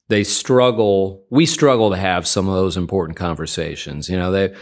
they 0.08 0.24
struggle. 0.24 1.26
We 1.30 1.46
struggle 1.46 1.90
to 1.90 1.98
have 1.98 2.28
some 2.28 2.48
of 2.48 2.54
those 2.54 2.78
important 2.78 3.18
conversations. 3.18 4.10
You 4.10 4.18
know, 4.18 4.32
they 4.32 4.56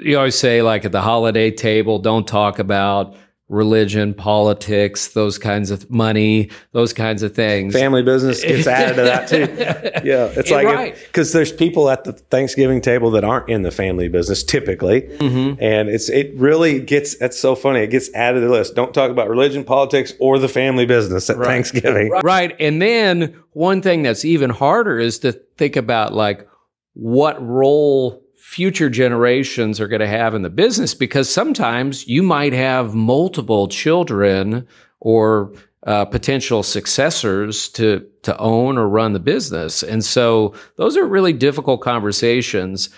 you 0.00 0.16
always 0.16 0.38
say 0.38 0.62
like 0.62 0.84
at 0.84 0.92
the 0.92 1.02
holiday 1.02 1.50
table, 1.50 1.98
don't 1.98 2.26
talk 2.26 2.58
about 2.58 3.16
religion, 3.48 4.12
politics, 4.12 5.08
those 5.08 5.38
kinds 5.38 5.70
of 5.70 5.88
money, 5.88 6.50
those 6.72 6.92
kinds 6.92 7.22
of 7.22 7.32
things. 7.34 7.72
Family 7.72 8.02
business 8.02 8.42
gets 8.42 8.66
added 8.66 8.96
to 8.96 9.02
that 9.02 9.28
too. 9.28 10.02
Yeah, 10.06 10.32
it's 10.36 10.50
like 10.50 10.66
Right. 10.66 10.94
because 11.06 11.32
there's 11.32 11.52
people 11.52 11.88
at 11.88 12.02
the 12.04 12.12
Thanksgiving 12.12 12.80
table 12.80 13.10
that 13.12 13.22
aren't 13.24 13.48
in 13.48 13.62
the 13.62 13.70
family 13.70 14.08
business 14.08 14.42
typically, 14.42 15.02
Mm-hmm. 15.02 15.62
and 15.62 15.88
it's 15.88 16.08
it 16.08 16.32
really 16.36 16.80
gets. 16.80 17.16
That's 17.16 17.38
so 17.38 17.54
funny. 17.54 17.80
It 17.80 17.90
gets 17.90 18.12
added 18.14 18.40
to 18.40 18.46
the 18.46 18.52
list. 18.52 18.74
Don't 18.74 18.92
talk 18.92 19.10
about 19.10 19.28
religion, 19.28 19.62
politics, 19.64 20.12
or 20.18 20.38
the 20.38 20.48
family 20.48 20.86
business 20.86 21.30
at 21.30 21.36
Thanksgiving. 21.36 22.10
Right. 22.22 22.54
And 22.60 22.82
then 22.82 23.36
one 23.52 23.80
thing 23.80 24.02
that's 24.02 24.24
even 24.24 24.50
harder 24.50 24.98
is 24.98 25.20
to 25.20 25.32
think 25.32 25.76
about 25.76 26.12
like 26.14 26.48
what 26.94 27.40
role 27.44 28.22
future 28.46 28.88
generations 28.88 29.80
are 29.80 29.88
going 29.88 30.00
to 30.00 30.06
have 30.06 30.32
in 30.32 30.42
the 30.42 30.48
business 30.48 30.94
because 30.94 31.28
sometimes 31.28 32.06
you 32.06 32.22
might 32.22 32.52
have 32.52 32.94
multiple 32.94 33.66
children 33.66 34.64
or 35.00 35.52
uh, 35.84 36.04
potential 36.04 36.62
successors 36.62 37.68
to 37.68 38.06
to 38.22 38.38
own 38.38 38.78
or 38.78 38.88
run 38.88 39.12
the 39.14 39.18
business, 39.18 39.82
and 39.82 40.04
so 40.04 40.54
those 40.76 40.96
are 40.96 41.04
really 41.04 41.32
difficult 41.32 41.80
conversations. 41.80 42.88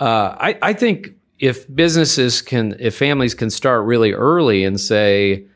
Uh, 0.00 0.34
I, 0.38 0.58
I 0.60 0.72
think 0.72 1.14
if 1.38 1.72
businesses 1.72 2.42
can, 2.42 2.74
if 2.80 2.96
families 2.96 3.34
can 3.34 3.48
start 3.48 3.86
really 3.86 4.12
early 4.12 4.64
and 4.64 4.78
say, 4.80 5.46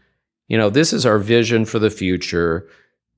you 0.46 0.56
know, 0.58 0.70
this 0.70 0.92
is 0.92 1.04
our 1.04 1.18
vision 1.18 1.64
for 1.64 1.80
the 1.80 1.90
future. 1.90 2.68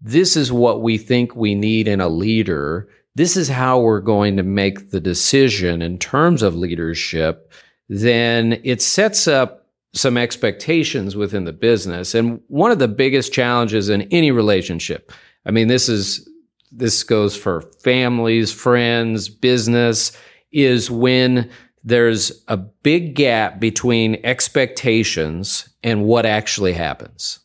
This 0.01 0.35
is 0.37 0.51
what 0.51 0.81
we 0.81 0.97
think 0.97 1.37
we 1.37 1.55
need 1.55 1.89
in 1.89 2.01
a 2.01 2.09
leader. 2.09 2.89
This 3.15 3.37
is 3.37 3.49
how 3.49 3.81
we're 3.81 4.01
going 4.01 4.37
to 4.37 4.43
make 4.43 4.91
the 4.91 5.01
decision 5.01 5.83
in 5.83 5.99
terms 5.99 6.43
of 6.43 6.57
leadership. 6.57 7.53
Then 7.89 8.61
it 8.65 8.81
sets 8.81 9.29
up 9.29 9.67
some 9.95 10.17
expectations 10.17 11.15
within 11.15 11.45
the 11.45 11.53
business. 11.53 12.15
And 12.15 12.41
one 12.49 12.71
of 12.71 12.79
the 12.79 12.89
biggest 12.89 13.33
challenges 13.33 13.91
in 13.91 14.03
any 14.11 14.31
relationship, 14.31 15.13
I 15.45 15.51
mean, 15.51 15.69
this 15.69 15.89
is, 15.89 16.29
this 16.71 17.03
goes 17.03 17.37
for 17.37 17.61
families, 17.83 18.51
friends, 18.51 19.29
business, 19.29 20.13
is 20.51 20.91
when 20.91 21.51
there's 21.85 22.43
a 22.49 22.57
big 22.57 23.15
gap 23.15 23.61
between 23.61 24.21
expectations 24.25 25.69
and 25.83 26.05
what 26.05 26.25
actually 26.25 26.73
happens. 26.73 27.41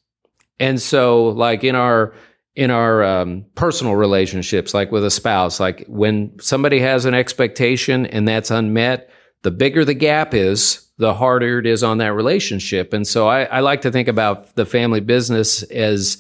And 0.60 0.82
so, 0.82 1.30
like 1.30 1.64
in 1.64 1.76
our 1.76 2.14
in 2.58 2.72
our 2.72 3.04
um, 3.04 3.46
personal 3.54 3.96
relationships, 3.96 4.74
like 4.74 4.92
with 4.92 5.06
a 5.06 5.12
spouse, 5.12 5.60
like 5.60 5.86
when 5.88 6.36
somebody 6.40 6.80
has 6.80 7.06
an 7.06 7.14
expectation 7.14 8.08
and 8.08 8.28
that's 8.28 8.50
unmet, 8.50 9.12
the 9.44 9.52
bigger 9.52 9.86
the 9.86 9.94
gap 9.94 10.34
is, 10.34 10.90
the 10.98 11.14
harder 11.14 11.60
it 11.60 11.68
is 11.68 11.84
on 11.84 12.00
that 12.00 12.16
relationship. 12.16 12.94
And 12.94 13.08
so, 13.08 13.28
I, 13.28 13.44
I 13.44 13.60
like 13.60 13.82
to 13.82 13.92
think 13.92 14.08
about 14.08 14.56
the 14.56 14.66
family 14.66 15.02
business 15.02 15.62
as, 15.64 16.18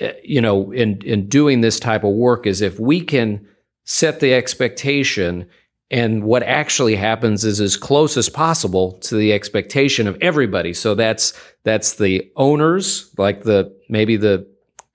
uh, 0.00 0.10
you 0.22 0.40
know, 0.40 0.70
in 0.70 1.02
in 1.02 1.28
doing 1.28 1.62
this 1.62 1.80
type 1.80 2.04
of 2.04 2.14
work, 2.14 2.46
is 2.46 2.60
if 2.60 2.78
we 2.78 3.00
can 3.00 3.44
set 3.84 4.20
the 4.20 4.34
expectation 4.34 5.48
and 5.90 6.22
what 6.22 6.44
actually 6.44 6.94
happens 6.94 7.44
is 7.44 7.60
as 7.60 7.76
close 7.76 8.16
as 8.16 8.28
possible 8.28 8.92
to 8.98 9.16
the 9.16 9.32
expectation 9.32 10.08
of 10.08 10.18
everybody 10.20 10.74
so 10.74 10.96
that's 10.96 11.32
that's 11.62 11.94
the 11.94 12.28
owners 12.34 13.14
like 13.18 13.44
the 13.44 13.72
maybe 13.88 14.16
the 14.16 14.44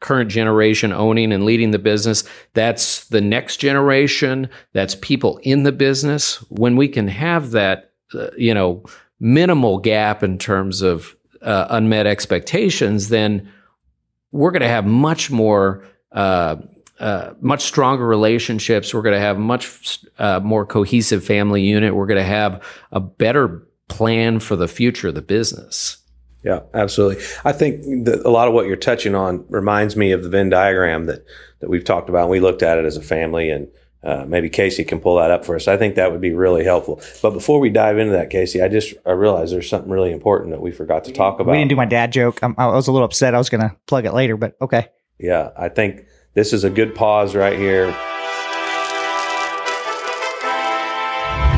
current 0.01 0.29
generation 0.29 0.91
owning 0.91 1.31
and 1.31 1.45
leading 1.45 1.71
the 1.71 1.79
business 1.79 2.23
that's 2.53 3.05
the 3.05 3.21
next 3.21 3.57
generation 3.57 4.49
that's 4.73 4.95
people 4.95 5.39
in 5.43 5.63
the 5.63 5.71
business 5.71 6.37
when 6.49 6.75
we 6.75 6.87
can 6.87 7.07
have 7.07 7.51
that 7.51 7.91
uh, 8.13 8.27
you 8.37 8.53
know 8.53 8.83
minimal 9.19 9.77
gap 9.77 10.21
in 10.21 10.37
terms 10.37 10.81
of 10.81 11.15
uh, 11.41 11.67
unmet 11.69 12.05
expectations 12.05 13.09
then 13.09 13.49
we're 14.31 14.51
going 14.51 14.61
to 14.61 14.67
have 14.67 14.85
much 14.85 15.31
more 15.31 15.85
uh, 16.11 16.57
uh, 17.01 17.33
much 17.41 17.63
stronger 17.63 18.05
relationships. 18.05 18.93
We're 18.93 19.01
going 19.01 19.15
to 19.15 19.19
have 19.19 19.39
much 19.39 19.99
uh, 20.19 20.39
more 20.41 20.67
cohesive 20.67 21.25
family 21.25 21.63
unit. 21.63 21.95
We're 21.95 22.05
going 22.05 22.19
to 22.19 22.23
have 22.23 22.63
a 22.91 22.99
better 22.99 23.67
plan 23.89 24.39
for 24.39 24.55
the 24.55 24.67
future 24.67 25.07
of 25.07 25.15
the 25.15 25.21
business. 25.23 25.97
Yeah, 26.43 26.61
absolutely. 26.73 27.23
I 27.45 27.51
think 27.51 28.05
that 28.05 28.25
a 28.25 28.29
lot 28.29 28.47
of 28.47 28.53
what 28.53 28.65
you're 28.65 28.75
touching 28.75 29.13
on 29.13 29.45
reminds 29.49 29.95
me 29.95 30.11
of 30.11 30.23
the 30.23 30.29
Venn 30.29 30.49
diagram 30.49 31.05
that 31.05 31.23
that 31.59 31.69
we've 31.69 31.83
talked 31.83 32.09
about. 32.09 32.23
And 32.23 32.31
we 32.31 32.39
looked 32.39 32.63
at 32.63 32.77
it 32.77 32.85
as 32.85 32.97
a 32.97 33.01
family, 33.01 33.51
and 33.51 33.67
uh, 34.03 34.25
maybe 34.27 34.49
Casey 34.49 34.83
can 34.83 34.99
pull 34.99 35.17
that 35.17 35.29
up 35.29 35.45
for 35.45 35.55
us. 35.55 35.67
I 35.67 35.77
think 35.77 35.95
that 35.95 36.11
would 36.11 36.21
be 36.21 36.33
really 36.33 36.63
helpful. 36.63 36.99
But 37.21 37.31
before 37.31 37.59
we 37.59 37.69
dive 37.69 37.99
into 37.99 38.13
that, 38.13 38.31
Casey, 38.31 38.61
I 38.61 38.67
just 38.67 38.95
I 39.05 39.11
realized 39.11 39.53
there's 39.53 39.69
something 39.69 39.91
really 39.91 40.11
important 40.11 40.51
that 40.51 40.61
we 40.61 40.71
forgot 40.71 41.03
to 41.05 41.11
talk 41.11 41.39
about. 41.39 41.51
We 41.51 41.59
didn't 41.59 41.69
do 41.69 41.75
my 41.75 41.85
dad 41.85 42.11
joke. 42.11 42.39
I'm, 42.41 42.55
I 42.57 42.67
was 42.67 42.87
a 42.87 42.91
little 42.91 43.05
upset. 43.05 43.35
I 43.35 43.37
was 43.37 43.49
going 43.49 43.61
to 43.61 43.75
plug 43.85 44.05
it 44.05 44.13
later, 44.13 44.35
but 44.37 44.55
okay. 44.61 44.87
Yeah, 45.19 45.51
I 45.55 45.69
think 45.69 46.05
this 46.33 46.53
is 46.53 46.63
a 46.63 46.69
good 46.71 46.95
pause 46.95 47.35
right 47.35 47.57
here. 47.57 47.95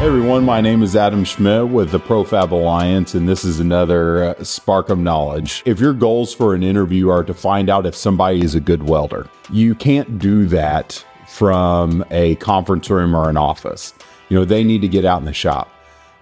Hey 0.03 0.09
everyone, 0.09 0.43
my 0.43 0.59
name 0.59 0.83
is 0.83 0.97
Adam 0.97 1.23
Schmidt 1.23 1.69
with 1.69 1.91
the 1.91 1.97
ProFab 1.97 2.51
Alliance, 2.51 3.13
and 3.13 3.27
this 3.27 3.45
is 3.45 3.61
another 3.61 4.25
uh, 4.25 4.43
Spark 4.43 4.89
of 4.89 4.99
Knowledge. 4.99 5.63
If 5.65 5.79
your 5.79 5.93
goals 5.93 6.33
for 6.33 6.53
an 6.53 6.61
interview 6.61 7.07
are 7.07 7.23
to 7.23 7.33
find 7.33 7.69
out 7.69 7.85
if 7.85 7.95
somebody 7.95 8.41
is 8.41 8.53
a 8.53 8.59
good 8.59 8.83
welder, 8.83 9.29
you 9.49 9.73
can't 9.73 10.19
do 10.19 10.45
that 10.47 11.05
from 11.29 12.03
a 12.11 12.35
conference 12.35 12.89
room 12.89 13.15
or 13.15 13.29
an 13.29 13.37
office. 13.37 13.93
You 14.27 14.37
know, 14.37 14.43
they 14.43 14.65
need 14.65 14.81
to 14.81 14.89
get 14.89 15.05
out 15.05 15.21
in 15.21 15.25
the 15.25 15.31
shop. 15.31 15.71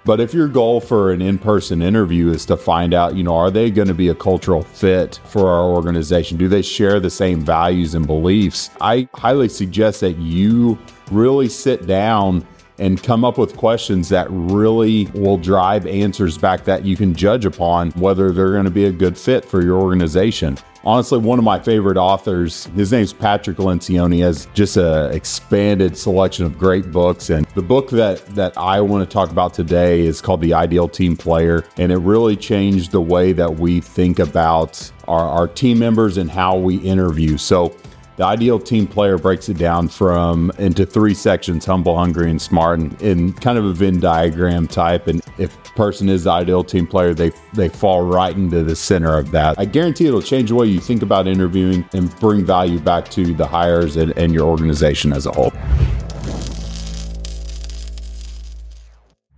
But 0.05 0.19
if 0.19 0.31
your 0.31 0.47
goal 0.47 0.79
for 0.79 1.11
an 1.11 1.19
in 1.19 1.39
person 1.39 1.81
interview 1.81 2.29
is 2.29 2.45
to 2.45 2.57
find 2.57 2.93
out, 2.93 3.15
you 3.15 3.23
know, 3.23 3.35
are 3.35 3.49
they 3.49 3.71
going 3.71 3.87
to 3.87 3.95
be 3.95 4.09
a 4.09 4.15
cultural 4.15 4.61
fit 4.61 5.19
for 5.25 5.49
our 5.49 5.65
organization? 5.65 6.37
Do 6.37 6.47
they 6.47 6.61
share 6.61 6.99
the 6.99 7.09
same 7.09 7.41
values 7.41 7.95
and 7.95 8.05
beliefs? 8.05 8.69
I 8.79 9.09
highly 9.15 9.49
suggest 9.49 10.01
that 10.01 10.17
you 10.17 10.77
really 11.11 11.49
sit 11.49 11.87
down 11.87 12.45
and 12.81 13.01
come 13.01 13.23
up 13.23 13.37
with 13.37 13.55
questions 13.55 14.09
that 14.09 14.27
really 14.31 15.05
will 15.13 15.37
drive 15.37 15.85
answers 15.85 16.35
back 16.35 16.65
that 16.65 16.83
you 16.83 16.97
can 16.97 17.13
judge 17.13 17.45
upon 17.45 17.91
whether 17.91 18.31
they're 18.31 18.53
going 18.53 18.65
to 18.65 18.71
be 18.71 18.85
a 18.85 18.91
good 18.91 19.15
fit 19.15 19.45
for 19.45 19.61
your 19.61 19.79
organization. 19.79 20.57
Honestly, 20.83 21.19
one 21.19 21.37
of 21.37 21.45
my 21.45 21.59
favorite 21.59 21.97
authors, 21.97 22.65
his 22.75 22.91
name's 22.91 23.13
Patrick 23.13 23.57
Lencioni, 23.57 24.21
has 24.21 24.47
just 24.55 24.77
an 24.77 25.11
expanded 25.11 25.95
selection 25.95 26.43
of 26.43 26.57
great 26.57 26.91
books. 26.91 27.29
And 27.29 27.45
the 27.53 27.61
book 27.61 27.91
that 27.91 28.25
that 28.33 28.57
I 28.57 28.81
want 28.81 29.07
to 29.07 29.13
talk 29.13 29.29
about 29.29 29.53
today 29.53 30.01
is 30.01 30.21
called 30.21 30.41
The 30.41 30.55
Ideal 30.55 30.89
Team 30.89 31.15
Player. 31.15 31.63
And 31.77 31.91
it 31.91 31.97
really 31.97 32.35
changed 32.35 32.91
the 32.91 33.01
way 33.01 33.31
that 33.31 33.57
we 33.57 33.79
think 33.79 34.17
about 34.17 34.91
our, 35.07 35.29
our 35.29 35.47
team 35.47 35.77
members 35.77 36.17
and 36.17 36.31
how 36.31 36.57
we 36.57 36.77
interview. 36.77 37.37
So 37.37 37.75
the 38.17 38.25
ideal 38.25 38.59
team 38.59 38.87
player 38.87 39.17
breaks 39.17 39.49
it 39.49 39.57
down 39.57 39.87
from 39.87 40.51
into 40.57 40.85
three 40.85 41.13
sections 41.13 41.65
humble 41.65 41.95
hungry 41.95 42.29
and 42.29 42.41
smart 42.41 42.79
and 42.79 43.01
in 43.01 43.33
kind 43.33 43.57
of 43.57 43.65
a 43.65 43.73
venn 43.73 43.99
diagram 43.99 44.67
type. 44.67 45.07
And 45.07 45.21
if 45.37 45.57
person 45.75 46.09
is 46.09 46.25
the 46.25 46.31
ideal 46.31 46.63
team 46.63 46.85
player 46.85 47.13
they 47.13 47.31
they 47.53 47.69
fall 47.69 48.03
right 48.03 48.35
into 48.35 48.63
the 48.63 48.75
center 48.75 49.17
of 49.17 49.31
that. 49.31 49.57
I 49.57 49.65
guarantee 49.65 50.07
it'll 50.07 50.21
change 50.21 50.49
the 50.49 50.55
way 50.55 50.67
you 50.67 50.79
think 50.79 51.01
about 51.01 51.27
interviewing 51.27 51.87
and 51.93 52.13
bring 52.19 52.45
value 52.45 52.79
back 52.79 53.09
to 53.11 53.33
the 53.33 53.47
hires 53.47 53.95
and, 53.95 54.15
and 54.17 54.33
your 54.33 54.47
organization 54.47 55.13
as 55.13 55.25
a 55.25 55.31
whole 55.31 55.53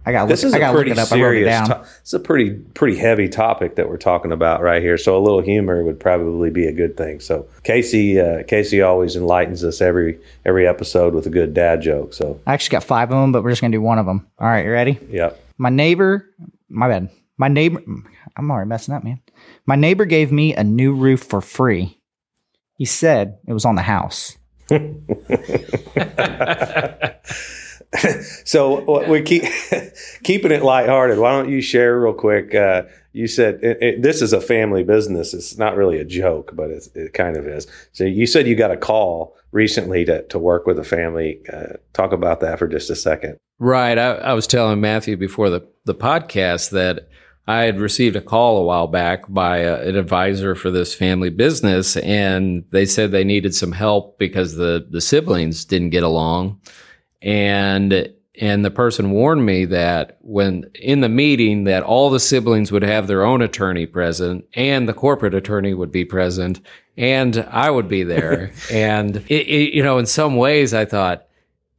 I 0.05 0.12
got 0.12 0.27
This 0.27 0.43
look, 0.43 0.50
is 0.50 0.53
I 0.62 0.69
a 0.69 0.74
pretty 0.74 0.91
up. 0.91 0.98
I 0.98 1.01
wrote 1.01 1.12
it 1.38 1.45
serious. 1.45 1.48
down. 1.48 1.69
To- 1.69 1.86
it's 2.01 2.13
a 2.13 2.19
pretty 2.19 2.51
pretty 2.51 2.98
heavy 2.98 3.29
topic 3.29 3.75
that 3.75 3.88
we're 3.88 3.98
talking 3.98 4.31
about 4.31 4.62
right 4.62 4.81
here. 4.81 4.98
So 4.98 5.17
a 5.17 5.22
little 5.22 5.41
humor 5.41 5.83
would 5.83 6.00
probably 6.00 6.50
be 6.50 6.65
a 6.67 6.74
good 6.74 6.98
thing. 6.98 7.19
So 7.22 7.48
Casey 7.63 8.19
uh, 8.19 8.43
Casey 8.43 8.81
always 8.81 9.15
enlightens 9.15 9.63
us 9.63 9.81
every 9.81 10.19
every 10.45 10.67
episode 10.67 11.13
with 11.13 11.25
a 11.25 11.29
good 11.29 11.53
dad 11.53 11.81
joke. 11.81 12.13
So 12.13 12.39
I 12.45 12.53
actually 12.53 12.74
got 12.74 12.83
five 12.83 13.12
of 13.12 13.22
them, 13.22 13.31
but 13.31 13.43
we're 13.43 13.51
just 13.51 13.62
going 13.62 13.72
to 13.72 13.77
do 13.77 13.81
one 13.81 14.00
of 14.00 14.05
them. 14.05 14.27
All 14.39 14.48
right, 14.48 14.65
you 14.65 14.72
ready? 14.72 15.00
Yep. 15.10 15.39
My 15.57 15.69
neighbor, 15.69 16.29
my 16.69 16.88
bad. 16.89 17.10
My 17.38 17.48
neighbor, 17.48 17.81
I'm 18.38 18.51
already 18.51 18.69
messing 18.69 18.93
up, 18.93 19.03
man. 19.03 19.19
My 19.65 19.75
neighbor 19.75 20.05
gave 20.05 20.31
me 20.31 20.53
a 20.53 20.63
new 20.63 20.93
roof 20.93 21.24
for 21.24 21.41
free. 21.41 22.00
He 22.77 22.86
said 22.86 23.39
it 23.48 23.53
was 23.53 23.65
on 23.65 23.75
the 23.75 23.81
house. 23.81 24.38
so 28.45 29.07
we 29.07 29.21
keep 29.21 29.43
keeping 30.23 30.51
it 30.51 30.63
lighthearted. 30.63 31.19
Why 31.19 31.31
don't 31.31 31.50
you 31.50 31.62
share 31.62 32.00
real 32.00 32.13
quick? 32.13 32.55
Uh, 32.55 32.83
you 33.12 33.27
said 33.27 33.59
it, 33.62 33.77
it, 33.81 34.01
this 34.01 34.21
is 34.21 34.33
a 34.33 34.41
family 34.41 34.83
business. 34.83 35.33
It's 35.33 35.57
not 35.57 35.75
really 35.75 36.00
a 36.00 36.05
joke, 36.05 36.51
but 36.55 36.71
it 36.71 37.13
kind 37.13 37.38
of 37.38 37.47
is. 37.47 37.67
So 37.91 38.03
you 38.03 38.25
said 38.25 38.47
you 38.47 38.55
got 38.55 38.71
a 38.71 38.77
call 38.77 39.38
recently 39.51 40.03
to, 40.05 40.23
to 40.27 40.39
work 40.39 40.65
with 40.65 40.79
a 40.79 40.83
family. 40.83 41.39
Uh, 41.51 41.77
talk 41.93 42.12
about 42.12 42.39
that 42.41 42.59
for 42.59 42.67
just 42.67 42.89
a 42.89 42.95
second. 42.95 43.38
Right. 43.59 43.97
I, 43.97 44.13
I 44.15 44.33
was 44.33 44.47
telling 44.47 44.81
Matthew 44.81 45.15
before 45.15 45.50
the, 45.50 45.65
the 45.85 45.95
podcast 45.95 46.71
that 46.71 47.07
I 47.47 47.63
had 47.63 47.79
received 47.79 48.15
a 48.15 48.21
call 48.21 48.57
a 48.57 48.63
while 48.63 48.88
back 48.88 49.25
by 49.27 49.59
a, 49.59 49.88
an 49.88 49.95
advisor 49.95 50.55
for 50.55 50.71
this 50.71 50.95
family 50.95 51.29
business, 51.29 51.97
and 51.97 52.63
they 52.71 52.85
said 52.85 53.12
they 53.12 53.25
needed 53.25 53.53
some 53.53 53.73
help 53.73 54.17
because 54.17 54.55
the 54.55 54.88
the 54.89 55.01
siblings 55.01 55.65
didn't 55.65 55.89
get 55.89 56.03
along, 56.03 56.62
and 57.24 58.13
and 58.39 58.65
the 58.65 58.72
person 58.72 59.12
warned 59.12 59.46
me 59.46 59.65
that 59.65 60.18
when 60.22 60.65
in 60.75 61.01
the 61.01 61.10
meeting 61.10 61.65
that 61.65 61.84
all 61.84 62.10
the 62.10 62.20
siblings 62.20 62.72
would 62.72 62.84
have 62.84 63.08
their 63.08 63.24
own 63.24 63.42
attorney 63.42 63.86
present 63.86 64.46
and 64.56 64.89
the 64.89 64.94
corporate 64.94 65.36
attorney 65.36 65.74
would 65.74 65.92
be 65.92 66.03
present 66.03 66.60
and 66.98 67.38
I 67.50 67.70
would 67.70 67.88
be 67.88 68.03
there. 68.03 68.51
and 68.72 69.18
it, 69.18 69.48
it, 69.48 69.74
you 69.74 69.84
know, 69.84 69.98
in 70.00 70.06
some 70.06 70.36
ways 70.36 70.74
I 70.74 70.86
thought 70.86 71.25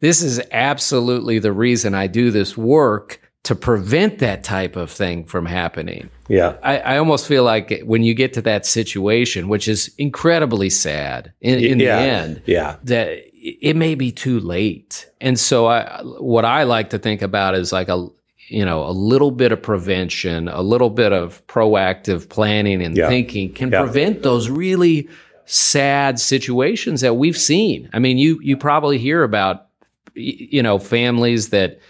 this 0.00 0.22
is 0.22 0.40
absolutely 0.52 1.38
the 1.38 1.52
reason 1.52 1.94
I 1.94 2.06
do 2.06 2.30
this 2.30 2.56
work 2.56 3.20
to 3.44 3.54
prevent 3.54 4.20
that 4.20 4.42
type 4.42 4.74
of 4.76 4.90
thing 4.90 5.24
from 5.24 5.44
happening. 5.46 6.08
Yeah. 6.28 6.56
I, 6.62 6.78
I 6.78 6.98
almost 6.98 7.26
feel 7.26 7.44
like 7.44 7.82
when 7.84 8.02
you 8.02 8.14
get 8.14 8.32
to 8.34 8.42
that 8.42 8.64
situation, 8.64 9.48
which 9.48 9.68
is 9.68 9.94
incredibly 9.98 10.70
sad 10.70 11.32
in, 11.40 11.58
in 11.62 11.78
yeah. 11.78 11.96
the 11.96 12.02
end, 12.02 12.42
Yeah. 12.46 12.76
that 12.84 13.22
it 13.46 13.76
may 13.76 13.94
be 13.94 14.10
too 14.10 14.40
late. 14.40 15.10
And 15.20 15.38
so 15.38 15.66
I, 15.66 16.00
what 16.02 16.46
I 16.46 16.62
like 16.62 16.90
to 16.90 16.98
think 16.98 17.20
about 17.20 17.54
is 17.54 17.72
like 17.72 17.90
a, 17.90 18.08
you 18.48 18.64
know, 18.64 18.84
a 18.84 18.90
little 18.90 19.30
bit 19.30 19.52
of 19.52 19.62
prevention, 19.62 20.48
a 20.48 20.62
little 20.62 20.88
bit 20.88 21.12
of 21.12 21.46
proactive 21.46 22.30
planning 22.30 22.82
and 22.82 22.96
Yeah. 22.96 23.08
thinking 23.08 23.52
can 23.52 23.70
Yeah. 23.70 23.82
prevent 23.82 24.22
those 24.22 24.48
really 24.48 25.08
sad 25.44 26.18
situations 26.18 27.02
that 27.02 27.14
we've 27.16 27.36
seen. 27.36 27.90
I 27.92 27.98
mean, 27.98 28.16
you, 28.16 28.40
you 28.42 28.56
probably 28.56 28.96
hear 28.96 29.22
about, 29.22 29.66
you 30.14 30.62
know, 30.62 30.78
families 30.78 31.50
that, 31.50 31.80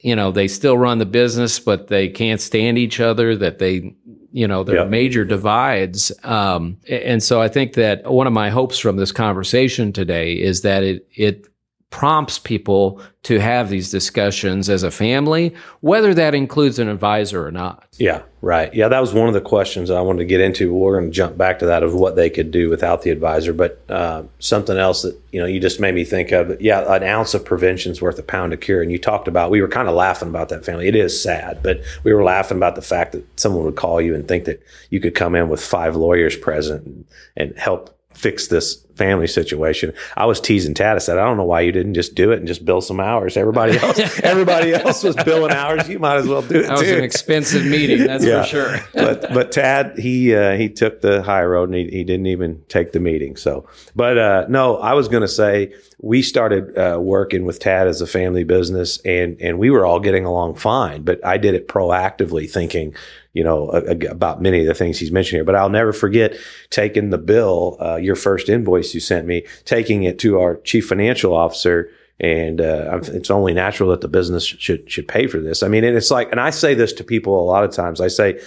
you 0.00 0.16
know, 0.16 0.32
they 0.32 0.48
still 0.48 0.78
run 0.78 0.98
the 0.98 1.06
business, 1.06 1.58
but 1.60 1.88
they 1.88 2.08
can't 2.08 2.40
stand 2.40 2.78
each 2.78 2.98
other, 3.00 3.36
that 3.36 3.58
they, 3.58 3.94
you 4.34 4.48
know, 4.48 4.64
there 4.64 4.80
are 4.80 4.86
major 4.86 5.24
divides. 5.24 6.10
Um, 6.24 6.78
and 6.88 7.22
so 7.22 7.40
I 7.40 7.46
think 7.46 7.74
that 7.74 8.10
one 8.10 8.26
of 8.26 8.32
my 8.32 8.50
hopes 8.50 8.78
from 8.78 8.96
this 8.96 9.12
conversation 9.12 9.92
today 9.92 10.32
is 10.32 10.62
that 10.62 10.82
it, 10.82 11.06
it 11.14 11.46
prompts 11.94 12.40
people 12.40 13.00
to 13.22 13.38
have 13.38 13.68
these 13.68 13.88
discussions 13.88 14.68
as 14.68 14.82
a 14.82 14.90
family, 14.90 15.54
whether 15.80 16.12
that 16.12 16.34
includes 16.34 16.80
an 16.80 16.88
advisor 16.88 17.46
or 17.46 17.52
not. 17.52 17.86
Yeah, 17.98 18.22
right. 18.40 18.74
Yeah, 18.74 18.88
that 18.88 18.98
was 18.98 19.14
one 19.14 19.28
of 19.28 19.34
the 19.34 19.40
questions 19.40 19.92
I 19.92 20.00
wanted 20.00 20.18
to 20.18 20.24
get 20.24 20.40
into. 20.40 20.74
We're 20.74 20.98
going 20.98 21.12
to 21.12 21.14
jump 21.14 21.38
back 21.38 21.60
to 21.60 21.66
that 21.66 21.84
of 21.84 21.94
what 21.94 22.16
they 22.16 22.30
could 22.30 22.50
do 22.50 22.68
without 22.68 23.02
the 23.02 23.10
advisor. 23.10 23.52
But 23.52 23.80
uh, 23.88 24.24
something 24.40 24.76
else 24.76 25.02
that 25.02 25.16
you 25.30 25.38
know 25.38 25.46
you 25.46 25.60
just 25.60 25.78
made 25.78 25.94
me 25.94 26.04
think 26.04 26.32
of. 26.32 26.60
Yeah, 26.60 26.92
an 26.92 27.04
ounce 27.04 27.32
of 27.32 27.44
prevention 27.44 27.92
is 27.92 28.02
worth 28.02 28.18
a 28.18 28.24
pound 28.24 28.52
of 28.52 28.58
cure. 28.58 28.82
And 28.82 28.90
you 28.90 28.98
talked 28.98 29.28
about 29.28 29.52
we 29.52 29.60
were 29.62 29.68
kind 29.68 29.88
of 29.88 29.94
laughing 29.94 30.28
about 30.28 30.48
that 30.48 30.64
family. 30.64 30.88
It 30.88 30.96
is 30.96 31.22
sad, 31.22 31.62
but 31.62 31.80
we 32.02 32.12
were 32.12 32.24
laughing 32.24 32.56
about 32.56 32.74
the 32.74 32.82
fact 32.82 33.12
that 33.12 33.24
someone 33.38 33.64
would 33.66 33.76
call 33.76 34.00
you 34.00 34.16
and 34.16 34.26
think 34.26 34.46
that 34.46 34.60
you 34.90 34.98
could 34.98 35.14
come 35.14 35.36
in 35.36 35.48
with 35.48 35.62
five 35.62 35.94
lawyers 35.94 36.36
present 36.36 36.84
and, 36.86 37.04
and 37.36 37.56
help 37.56 37.96
fix 38.14 38.48
this 38.48 38.80
family 38.94 39.26
situation. 39.26 39.92
I 40.16 40.24
was 40.26 40.40
teasing 40.40 40.72
Tad. 40.72 40.94
I 40.94 40.98
said, 41.00 41.18
I 41.18 41.24
don't 41.24 41.36
know 41.36 41.44
why 41.44 41.62
you 41.62 41.72
didn't 41.72 41.94
just 41.94 42.14
do 42.14 42.30
it 42.30 42.38
and 42.38 42.46
just 42.46 42.64
bill 42.64 42.80
some 42.80 43.00
hours. 43.00 43.36
Everybody 43.36 43.76
else, 43.82 43.98
everybody 44.20 44.72
else 44.72 45.02
was 45.02 45.16
billing 45.16 45.50
hours. 45.50 45.88
You 45.88 45.98
might 45.98 46.16
as 46.18 46.28
well 46.28 46.42
do 46.42 46.60
it 46.60 46.68
That 46.68 46.78
was 46.78 46.82
too 46.82 46.96
an 46.98 47.02
expensive 47.04 47.64
meeting, 47.66 48.06
that's 48.06 48.24
Yeah. 48.24 48.42
for 48.42 48.48
sure. 48.48 48.80
but 48.94 49.34
but 49.34 49.50
Tad 49.50 49.98
he 49.98 50.34
uh, 50.34 50.52
he 50.56 50.68
took 50.68 51.00
the 51.00 51.22
high 51.24 51.44
road 51.44 51.70
and 51.70 51.76
he, 51.78 51.88
he 51.88 52.04
didn't 52.04 52.26
even 52.26 52.62
take 52.68 52.92
the 52.92 53.00
meeting. 53.00 53.34
So, 53.36 53.68
but 53.96 54.16
uh, 54.16 54.46
no, 54.48 54.76
I 54.76 54.92
was 54.94 55.08
going 55.08 55.22
to 55.22 55.28
say 55.28 55.74
we 56.00 56.22
started 56.22 56.78
uh, 56.78 56.98
working 57.00 57.44
with 57.44 57.58
Tad 57.58 57.88
as 57.88 58.00
a 58.00 58.06
family 58.06 58.44
business, 58.44 58.98
and 59.04 59.36
and 59.40 59.58
we 59.58 59.70
were 59.70 59.84
all 59.84 59.98
getting 59.98 60.24
along 60.24 60.54
fine. 60.54 61.02
But 61.02 61.24
I 61.26 61.36
did 61.36 61.54
it 61.56 61.66
proactively, 61.66 62.48
thinking. 62.48 62.94
You 63.34 63.44
know 63.44 63.70
a- 63.72 63.90
a- 63.92 64.10
about 64.10 64.40
many 64.40 64.60
of 64.60 64.66
the 64.66 64.74
things 64.74 64.98
he's 64.98 65.12
mentioned 65.12 65.36
here, 65.38 65.44
but 65.44 65.54
I'll 65.56 65.68
never 65.68 65.92
forget 65.92 66.34
taking 66.70 67.10
the 67.10 67.18
bill, 67.18 67.76
uh, 67.80 67.96
your 67.96 68.16
first 68.16 68.48
invoice 68.48 68.94
you 68.94 69.00
sent 69.00 69.26
me, 69.26 69.44
taking 69.64 70.04
it 70.04 70.18
to 70.20 70.38
our 70.40 70.56
chief 70.64 70.86
financial 70.88 71.34
officer, 71.34 71.90
and 72.20 72.60
uh, 72.60 73.00
it's 73.12 73.30
only 73.30 73.52
natural 73.52 73.90
that 73.90 74.00
the 74.00 74.08
business 74.08 74.44
should 74.44 74.88
should 74.90 75.08
pay 75.08 75.26
for 75.26 75.38
this. 75.40 75.62
I 75.62 75.68
mean, 75.68 75.84
and 75.84 75.96
it's 75.96 76.10
like, 76.12 76.30
and 76.30 76.40
I 76.40 76.50
say 76.50 76.74
this 76.74 76.92
to 76.94 77.04
people 77.04 77.38
a 77.38 77.44
lot 77.44 77.64
of 77.64 77.72
times. 77.72 78.00
I 78.00 78.08
say, 78.08 78.40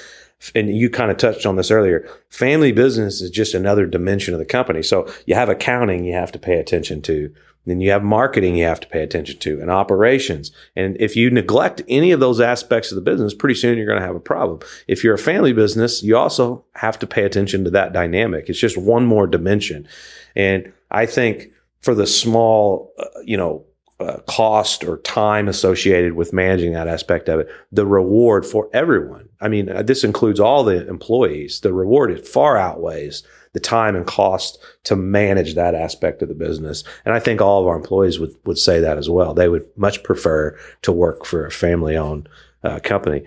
and 0.56 0.70
you 0.70 0.90
kind 0.90 1.12
of 1.12 1.18
touched 1.18 1.46
on 1.46 1.58
this 1.58 1.70
earlier. 1.72 2.08
Family 2.30 2.72
business 2.72 3.22
is 3.22 3.30
just 3.30 3.54
another 3.54 3.86
dimension 3.86 4.34
of 4.34 4.40
the 4.40 4.46
company. 4.46 4.84
So 4.84 5.08
you 5.26 5.36
have 5.36 5.50
accounting 5.50 6.06
you 6.06 6.14
have 6.14 6.32
to 6.32 6.40
pay 6.40 6.58
attention 6.60 7.02
to. 7.04 7.34
Then 7.68 7.82
you 7.82 7.92
have 7.92 8.04
marketing 8.04 8.56
you 8.56 8.64
have 8.64 8.80
to 8.80 8.88
pay 8.88 9.04
attention 9.04 9.38
to 9.40 9.62
and 9.62 9.70
operations. 9.70 10.52
And 10.76 10.96
if 11.00 11.16
you 11.16 11.30
neglect 11.30 11.82
any 11.88 12.12
of 12.12 12.20
those 12.20 12.40
aspects 12.40 12.92
of 12.92 12.96
the 12.96 13.02
business, 13.02 13.34
pretty 13.34 13.56
soon 13.56 13.78
you're 13.78 13.86
going 13.86 14.00
to 14.00 14.06
have 14.06 14.16
a 14.16 14.22
problem. 14.22 14.60
If 14.88 15.04
you're 15.04 15.16
a 15.16 15.20
family 15.20 15.54
business, 15.54 16.02
you 16.02 16.16
also 16.16 16.64
have 16.76 16.98
to 17.00 17.08
pay 17.08 17.24
attention 17.24 17.66
to 17.66 17.70
that 17.72 17.94
dynamic. 17.94 18.50
It's 18.50 18.60
just 18.60 18.78
one 18.78 19.06
more 19.06 19.28
dimension. 19.28 19.88
And 20.36 20.72
I 20.92 21.06
think 21.06 21.52
for 21.82 21.94
the 21.94 22.08
small, 22.08 22.94
uh, 22.98 23.06
you 23.24 23.38
know, 23.38 23.66
uh, 24.00 24.18
cost 24.28 24.84
or 24.84 24.98
time 25.00 25.48
associated 25.48 26.14
with 26.14 26.32
managing 26.32 26.74
that 26.74 26.88
aspect 26.88 27.28
of 27.28 27.40
it, 27.40 27.50
the 27.72 27.86
reward 27.86 28.46
for 28.46 28.70
everyone. 28.72 29.28
I 29.42 29.48
mean, 29.48 29.70
uh, 29.70 29.82
this 29.82 30.04
includes 30.04 30.40
all 30.40 30.64
the 30.64 30.88
employees. 30.88 31.62
The 31.62 31.74
reward 31.74 32.12
it 32.12 32.28
far 32.28 32.58
outweighs 32.58 33.24
the 33.58 33.62
time 33.62 33.96
and 33.96 34.06
cost 34.06 34.60
to 34.84 34.96
manage 34.96 35.56
that 35.56 35.74
aspect 35.74 36.22
of 36.22 36.28
the 36.28 36.36
business. 36.36 36.84
And 37.06 37.16
I 37.16 37.20
think 37.20 37.42
all 37.42 37.60
of 37.60 37.68
our 37.68 37.76
employees 37.76 38.20
would, 38.20 38.36
would 38.46 38.60
say 38.60 38.80
that 38.82 39.00
as 39.00 39.10
well. 39.10 39.34
They 39.34 39.50
would 39.50 39.66
much 39.76 40.04
prefer 40.04 40.56
to 40.84 40.92
work 40.92 41.26
for 41.26 41.44
a 41.44 41.50
family 41.50 41.98
owned 41.98 42.30
uh, 42.64 42.80
company. 42.84 43.26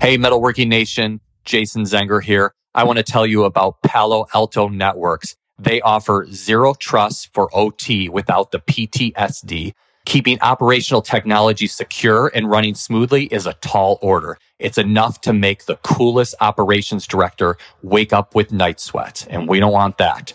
Hey, 0.00 0.16
Metalworking 0.16 0.68
Nation, 0.68 1.20
Jason 1.44 1.82
Zenger 1.82 2.22
here. 2.22 2.54
I 2.74 2.84
want 2.84 2.96
to 2.96 3.02
tell 3.02 3.26
you 3.26 3.44
about 3.44 3.82
Palo 3.82 4.24
Alto 4.32 4.68
Networks. 4.70 5.36
They 5.58 5.82
offer 5.82 6.26
zero 6.32 6.72
trust 6.72 7.30
for 7.34 7.54
OT 7.54 8.08
without 8.08 8.52
the 8.52 8.60
PTSD. 8.60 9.74
Keeping 10.04 10.38
operational 10.40 11.00
technology 11.00 11.66
secure 11.68 12.30
and 12.34 12.50
running 12.50 12.74
smoothly 12.74 13.26
is 13.26 13.46
a 13.46 13.54
tall 13.54 13.98
order. 14.02 14.36
It's 14.58 14.76
enough 14.78 15.20
to 15.22 15.32
make 15.32 15.66
the 15.66 15.76
coolest 15.76 16.34
operations 16.40 17.06
director 17.06 17.56
wake 17.82 18.12
up 18.12 18.34
with 18.34 18.52
night 18.52 18.80
sweats, 18.80 19.26
and 19.26 19.48
we 19.48 19.60
don't 19.60 19.72
want 19.72 19.98
that. 19.98 20.34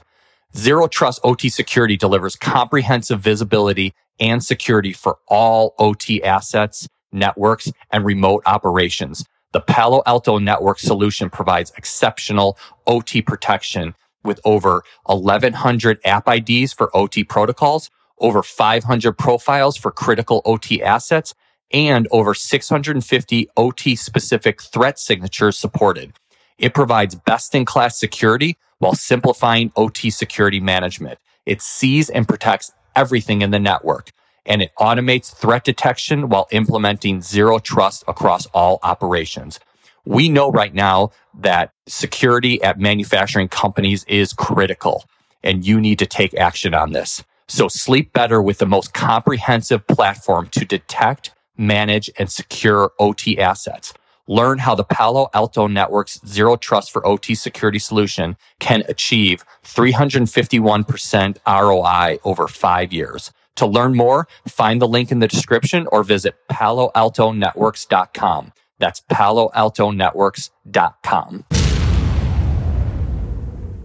Zero 0.56 0.88
Trust 0.88 1.20
OT 1.24 1.50
Security 1.50 1.98
delivers 1.98 2.36
comprehensive 2.36 3.20
visibility 3.20 3.94
and 4.20 4.44
security 4.44 4.94
for 4.94 5.18
all 5.28 5.76
OT 5.78 6.24
assets, 6.24 6.88
networks, 7.12 7.72
and 7.92 8.06
remote 8.06 8.44
operations. 8.46 9.26
The 9.52 9.62
Palo 9.62 10.02
Alto 10.06 10.40
Network 10.40 10.80
solution 10.80 11.30
provides 11.30 11.74
exceptional 11.78 12.58
OT 12.88 13.22
protection 13.22 13.96
with 14.24 14.40
over 14.46 14.84
1100 15.06 16.00
app 16.06 16.28
IDs 16.28 16.74
for 16.74 16.96
OT 16.96 17.24
protocols, 17.24 17.90
over 18.20 18.44
500 18.44 19.14
profiles 19.18 19.78
for 19.78 19.92
critical 19.92 20.42
OT 20.46 20.82
assets, 20.82 21.34
and 21.72 22.08
over 22.12 22.34
650 22.34 23.50
OT 23.58 23.96
specific 23.96 24.62
threat 24.62 24.98
signatures 24.98 25.58
supported. 25.58 26.14
It 26.58 26.74
provides 26.74 27.16
best 27.16 27.54
in 27.54 27.66
class 27.66 28.00
security 28.00 28.58
while 28.80 28.96
simplifying 28.96 29.72
OT 29.76 30.10
security 30.10 30.60
management. 30.60 31.20
It 31.46 31.62
sees 31.62 32.10
and 32.10 32.28
protects 32.28 32.72
everything 32.96 33.42
in 33.42 33.52
the 33.52 33.60
network 33.60 34.12
and 34.48 34.62
it 34.62 34.72
automates 34.80 35.34
threat 35.36 35.64
detection 35.66 36.30
while 36.30 36.48
implementing 36.52 37.22
zero 37.22 37.60
trust 37.60 38.04
across 38.08 38.46
all 38.48 38.80
operations. 38.82 39.60
We 40.06 40.30
know 40.30 40.50
right 40.50 40.74
now 40.74 41.12
that 41.38 41.74
security 41.86 42.62
at 42.64 42.80
manufacturing 42.80 43.50
companies 43.50 44.06
is 44.06 44.34
critical 44.34 45.04
and 45.44 45.66
you 45.66 45.80
need 45.82 46.00
to 46.00 46.06
take 46.06 46.34
action 46.34 46.74
on 46.74 46.94
this. 46.94 47.24
So 47.48 47.68
sleep 47.68 48.14
better 48.14 48.42
with 48.42 48.58
the 48.58 48.66
most 48.66 48.94
comprehensive 48.94 49.86
platform 49.88 50.48
to 50.50 50.66
detect, 50.66 51.32
manage, 51.58 52.10
and 52.20 52.32
secure 52.32 52.92
OT 53.00 53.40
assets. 53.40 53.94
Learn 54.28 54.58
how 54.58 54.76
the 54.76 54.84
Palo 54.84 55.30
Alto 55.34 55.68
Network's 55.68 56.20
zero 56.28 56.58
trust 56.58 56.92
for 56.92 57.08
OT 57.08 57.34
security 57.34 57.80
solution 57.80 58.36
can 58.60 58.84
achieve 58.90 59.46
351% 59.64 61.38
ROI 61.48 62.20
over 62.26 62.50
five 62.50 62.92
years. 62.92 63.32
To 63.56 63.66
learn 63.66 63.96
more, 63.96 64.28
find 64.48 64.82
the 64.82 64.88
link 64.88 65.10
in 65.12 65.20
the 65.20 65.30
description 65.30 65.88
or 65.92 66.04
visit 66.04 66.36
paloaltonetworks.com. 66.50 68.52
That's 68.80 69.02
paloaltonetworks.com. 69.02 71.46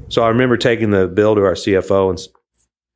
So 0.08 0.22
I 0.22 0.28
remember 0.28 0.56
taking 0.58 0.90
the 0.90 1.06
bill 1.06 1.36
to 1.36 1.42
our 1.42 1.54
CFO 1.54 2.10
and 2.10 2.18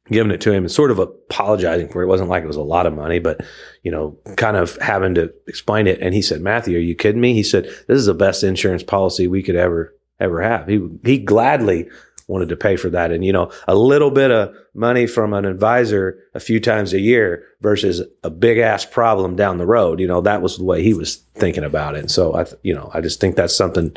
giving 0.08 0.32
it 0.32 0.40
to 0.42 0.52
him 0.52 0.64
and 0.64 0.70
sort 0.70 0.90
of 0.90 0.98
apologizing 0.98 1.88
for 1.88 2.02
it. 2.02 2.06
It 2.06 2.08
wasn't 2.08 2.30
like 2.30 2.44
it 2.44 2.48
was 2.48 2.56
a 2.56 2.62
lot 2.62 2.86
of 2.86 2.94
money, 2.94 3.18
but 3.18 3.40
you 3.82 3.90
know, 3.90 4.18
kind 4.36 4.56
of 4.56 4.76
having 4.76 5.14
to 5.14 5.32
explain 5.46 5.86
it. 5.86 6.00
And 6.00 6.14
he 6.14 6.22
said, 6.22 6.40
Matthew, 6.40 6.76
are 6.76 6.80
you 6.80 6.94
kidding 6.94 7.20
me? 7.20 7.34
He 7.34 7.42
said, 7.42 7.64
this 7.64 7.98
is 7.98 8.06
the 8.06 8.14
best 8.14 8.42
insurance 8.42 8.82
policy 8.82 9.26
we 9.26 9.42
could 9.42 9.56
ever, 9.56 9.94
ever 10.20 10.42
have. 10.42 10.68
He, 10.68 10.86
he 11.04 11.18
gladly 11.18 11.88
wanted 12.28 12.48
to 12.48 12.56
pay 12.56 12.76
for 12.76 12.90
that. 12.90 13.12
And, 13.12 13.24
you 13.24 13.32
know, 13.32 13.52
a 13.68 13.74
little 13.74 14.10
bit 14.10 14.30
of 14.30 14.54
money 14.74 15.06
from 15.06 15.32
an 15.32 15.44
advisor 15.44 16.18
a 16.34 16.40
few 16.40 16.58
times 16.58 16.92
a 16.92 17.00
year 17.00 17.44
versus 17.60 18.02
a 18.24 18.30
big 18.30 18.58
ass 18.58 18.84
problem 18.84 19.36
down 19.36 19.58
the 19.58 19.66
road, 19.66 20.00
you 20.00 20.08
know, 20.08 20.20
that 20.20 20.42
was 20.42 20.58
the 20.58 20.64
way 20.64 20.82
he 20.82 20.92
was 20.92 21.16
thinking 21.34 21.64
about 21.64 21.94
it. 21.94 22.00
And 22.00 22.10
so 22.10 22.34
I, 22.34 22.46
you 22.62 22.74
know, 22.74 22.90
I 22.92 23.00
just 23.00 23.20
think 23.20 23.36
that's 23.36 23.56
something 23.56 23.94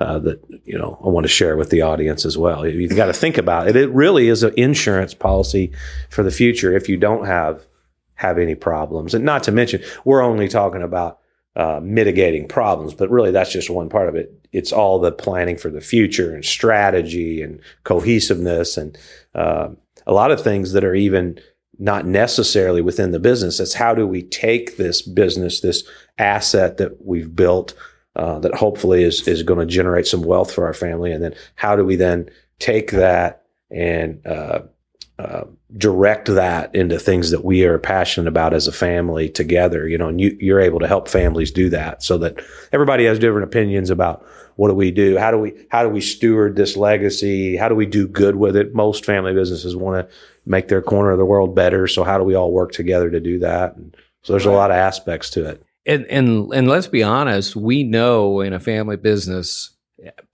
uh, 0.00 0.18
that, 0.18 0.42
you 0.64 0.78
know, 0.78 0.98
I 1.04 1.08
want 1.08 1.24
to 1.24 1.28
share 1.28 1.56
with 1.56 1.70
the 1.70 1.82
audience 1.82 2.24
as 2.24 2.38
well. 2.38 2.66
You've 2.66 2.96
got 2.96 3.06
to 3.06 3.12
think 3.12 3.36
about 3.36 3.68
it. 3.68 3.76
It 3.76 3.90
really 3.90 4.28
is 4.28 4.42
an 4.42 4.54
insurance 4.56 5.12
policy 5.12 5.72
for 6.08 6.22
the 6.22 6.30
future 6.30 6.74
if 6.74 6.88
you 6.88 6.96
don't 6.96 7.26
have, 7.26 7.66
have 8.14 8.38
any 8.38 8.54
problems. 8.54 9.14
And 9.14 9.24
not 9.24 9.42
to 9.44 9.52
mention, 9.52 9.82
we're 10.04 10.22
only 10.22 10.48
talking 10.48 10.82
about 10.82 11.18
uh, 11.54 11.80
mitigating 11.82 12.48
problems, 12.48 12.94
but 12.94 13.10
really 13.10 13.30
that's 13.30 13.52
just 13.52 13.68
one 13.68 13.90
part 13.90 14.08
of 14.08 14.14
it. 14.14 14.32
It's 14.52 14.72
all 14.72 14.98
the 14.98 15.12
planning 15.12 15.58
for 15.58 15.68
the 15.68 15.80
future 15.80 16.34
and 16.34 16.44
strategy 16.44 17.42
and 17.42 17.60
cohesiveness 17.84 18.76
and 18.76 18.96
uh, 19.34 19.68
a 20.06 20.12
lot 20.12 20.30
of 20.30 20.42
things 20.42 20.72
that 20.72 20.84
are 20.84 20.94
even 20.94 21.38
not 21.78 22.06
necessarily 22.06 22.80
within 22.80 23.10
the 23.10 23.20
business. 23.20 23.60
It's 23.60 23.74
how 23.74 23.94
do 23.94 24.06
we 24.06 24.22
take 24.22 24.76
this 24.76 25.02
business, 25.02 25.60
this 25.60 25.84
asset 26.18 26.78
that 26.78 27.04
we've 27.04 27.34
built, 27.34 27.74
uh, 28.16 28.38
that 28.40 28.54
hopefully 28.54 29.02
is 29.02 29.26
is 29.28 29.42
going 29.42 29.60
to 29.60 29.66
generate 29.66 30.06
some 30.06 30.22
wealth 30.22 30.52
for 30.52 30.66
our 30.66 30.74
family, 30.74 31.12
and 31.12 31.22
then 31.22 31.34
how 31.54 31.76
do 31.76 31.84
we 31.84 31.96
then 31.96 32.28
take 32.58 32.90
that 32.90 33.44
and 33.70 34.24
uh, 34.26 34.60
uh, 35.18 35.44
direct 35.76 36.28
that 36.28 36.74
into 36.74 36.98
things 36.98 37.30
that 37.30 37.44
we 37.44 37.64
are 37.64 37.78
passionate 37.78 38.26
about 38.26 38.54
as 38.54 38.66
a 38.66 38.72
family 38.72 39.28
together, 39.28 39.86
you 39.86 39.98
know, 39.98 40.08
and 40.08 40.20
you, 40.20 40.36
you're 40.40 40.60
able 40.60 40.80
to 40.80 40.88
help 40.88 41.08
families 41.08 41.50
do 41.50 41.68
that 41.68 42.02
so 42.02 42.18
that 42.18 42.42
everybody 42.72 43.04
has 43.04 43.18
different 43.18 43.44
opinions 43.44 43.90
about 43.90 44.26
what 44.56 44.68
do 44.68 44.74
we 44.74 44.90
do? 44.90 45.18
How 45.18 45.30
do 45.30 45.38
we, 45.38 45.52
how 45.70 45.82
do 45.82 45.88
we 45.88 46.00
steward 46.00 46.56
this 46.56 46.76
legacy? 46.76 47.56
How 47.56 47.68
do 47.68 47.74
we 47.74 47.86
do 47.86 48.08
good 48.08 48.36
with 48.36 48.56
it? 48.56 48.74
Most 48.74 49.04
family 49.04 49.32
businesses 49.32 49.76
want 49.76 50.08
to 50.08 50.14
make 50.46 50.68
their 50.68 50.82
corner 50.82 51.10
of 51.10 51.18
the 51.18 51.24
world 51.24 51.54
better. 51.54 51.86
So 51.86 52.02
how 52.02 52.18
do 52.18 52.24
we 52.24 52.34
all 52.34 52.50
work 52.50 52.72
together 52.72 53.10
to 53.10 53.20
do 53.20 53.38
that? 53.40 53.76
And 53.76 53.96
so 54.22 54.32
there's 54.32 54.46
right. 54.46 54.52
a 54.52 54.56
lot 54.56 54.70
of 54.70 54.76
aspects 54.76 55.30
to 55.30 55.48
it. 55.48 55.62
And, 55.86 56.06
and, 56.06 56.52
and 56.52 56.68
let's 56.68 56.86
be 56.86 57.02
honest, 57.02 57.56
we 57.56 57.82
know 57.82 58.40
in 58.40 58.52
a 58.52 58.60
family 58.60 58.96
business, 58.96 59.70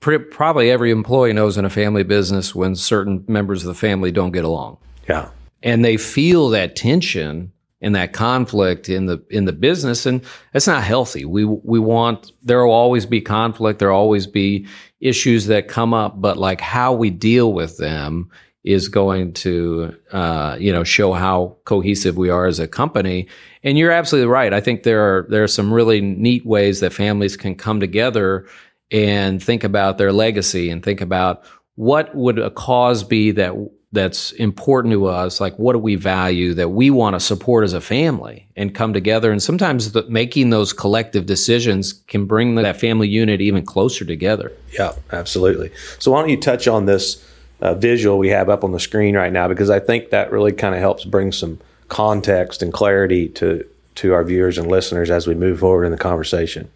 pretty, 0.01 0.25
probably 0.25 0.71
every 0.71 0.91
employee 0.91 1.33
knows 1.33 1.57
in 1.57 1.65
a 1.65 1.71
family 1.71 2.03
business 2.03 2.55
when 2.55 2.75
certain 2.75 3.25
members 3.29 3.63
of 3.63 3.69
the 3.69 3.75
family 3.75 4.11
don't 4.11 4.33
get 4.33 4.45
along. 4.45 4.79
Yeah. 5.09 5.31
And 5.63 5.85
they 5.85 5.97
feel 5.97 6.49
that 6.51 6.77
tension 6.77 7.53
and 7.81 7.95
that 7.95 8.13
conflict 8.13 8.89
in 8.89 9.07
the 9.07 9.23
in 9.31 9.45
the 9.45 9.53
business 9.53 10.07
and 10.07 10.25
that's 10.53 10.67
not 10.67 10.83
healthy. 10.83 11.25
We 11.25 11.45
we 11.45 11.79
want 11.79 12.33
there 12.43 12.65
will 12.65 12.73
always 12.73 13.07
be 13.07 13.21
conflict, 13.21 13.79
there'll 13.79 13.99
always 13.99 14.27
be 14.27 14.67
issues 15.01 15.47
that 15.47 15.69
come 15.69 15.93
up, 15.93 16.21
but 16.21 16.37
like 16.37 16.61
how 16.61 16.93
we 16.95 17.11
deal 17.11 17.53
with 17.53 17.77
them 17.77 18.31
is 18.67 18.89
going 18.89 19.33
to 19.33 19.97
uh, 20.13 20.57
you 20.59 20.73
know 20.73 20.85
show 20.85 21.13
how 21.13 21.57
cohesive 21.65 22.19
we 22.19 22.29
are 22.29 22.47
as 22.47 22.59
a 22.59 22.69
company. 22.69 23.29
And 23.63 23.79
you're 23.79 23.93
absolutely 23.93 24.29
right. 24.29 24.53
I 24.53 24.61
think 24.61 24.83
there 24.83 25.01
are 25.01 25.27
there 25.31 25.45
are 25.45 25.49
some 25.49 25.73
really 25.73 26.01
neat 26.01 26.45
ways 26.45 26.81
that 26.81 26.93
families 26.93 27.37
can 27.37 27.55
come 27.55 27.81
together 27.81 28.47
and 28.91 29.43
think 29.43 29.65
about 29.65 29.99
their 29.99 30.13
legacy 30.13 30.69
and 30.69 30.85
think 30.85 31.01
about 31.01 31.45
what 31.77 32.15
would 32.15 32.39
a 32.39 32.51
cause 32.51 33.05
be 33.05 33.31
that 33.33 33.55
that's 33.93 34.33
important 34.33 34.93
to 34.93 35.07
us 35.07 35.41
like 35.41 35.57
what 35.59 35.73
do 35.73 35.79
we 35.79 35.95
value 35.95 36.53
that 36.53 36.71
we 36.71 36.91
want 36.91 37.15
to 37.15 37.21
support 37.21 37.65
as 37.65 37.73
a 37.73 37.81
family 37.81 38.49
and 38.57 38.75
come 38.75 38.93
together 38.93 39.31
and 39.31 39.43
sometimes 39.43 39.93
the, 39.93 40.03
making 40.09 40.51
those 40.51 40.73
collective 40.73 41.25
decisions 41.25 41.93
can 41.93 42.27
bring 42.27 42.57
that 42.57 42.79
family 42.79 43.09
unit 43.09 43.41
even 43.41 43.65
closer 43.65 44.05
together 44.05 44.53
yeah 44.73 44.93
absolutely 45.13 45.71
so 45.99 46.11
why 46.11 46.21
don't 46.21 46.29
you 46.29 46.41
touch 46.41 46.67
on 46.69 46.85
this 46.87 47.25
uh, 47.61 47.75
visual 47.75 48.19
we 48.19 48.29
have 48.29 48.49
up 48.49 48.65
on 48.65 48.73
the 48.73 48.81
screen 48.81 49.17
right 49.17 49.33
now 49.33 49.49
because 49.49 49.71
i 49.71 49.81
think 49.81 50.11
that 50.11 50.31
really 50.31 50.53
kind 50.53 50.75
of 50.75 50.81
helps 50.81 51.05
bring 51.05 51.33
some 51.33 51.59
context 51.89 52.63
and 52.63 52.73
clarity 52.73 53.29
to 53.29 53.67
to 53.95 54.13
our 54.13 54.25
viewers 54.25 54.59
and 54.59 54.69
listeners 54.69 55.11
as 55.11 55.27
we 55.27 55.35
move 55.35 55.61
forward 55.61 55.85
in 55.85 55.93
the 55.93 55.99
conversation 55.99 56.69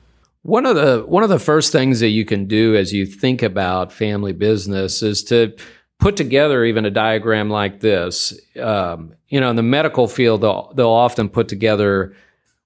one 0.42 0.64
of 0.64 0.74
the 0.76 1.04
one 1.06 1.22
of 1.22 1.28
the 1.28 1.38
first 1.38 1.70
things 1.72 2.00
that 2.00 2.08
you 2.08 2.24
can 2.24 2.46
do 2.46 2.76
as 2.76 2.92
you 2.92 3.04
think 3.04 3.42
about 3.42 3.92
family 3.92 4.32
business 4.32 5.02
is 5.02 5.22
to 5.24 5.54
put 6.00 6.16
together 6.16 6.64
even 6.64 6.84
a 6.84 6.90
diagram 6.90 7.50
like 7.50 7.80
this. 7.80 8.38
Um, 8.58 9.14
you 9.28 9.38
know, 9.38 9.50
in 9.50 9.56
the 9.56 9.62
medical 9.62 10.08
field, 10.08 10.40
they'll, 10.40 10.72
they'll 10.74 10.88
often 10.88 11.28
put 11.28 11.46
together 11.46 12.16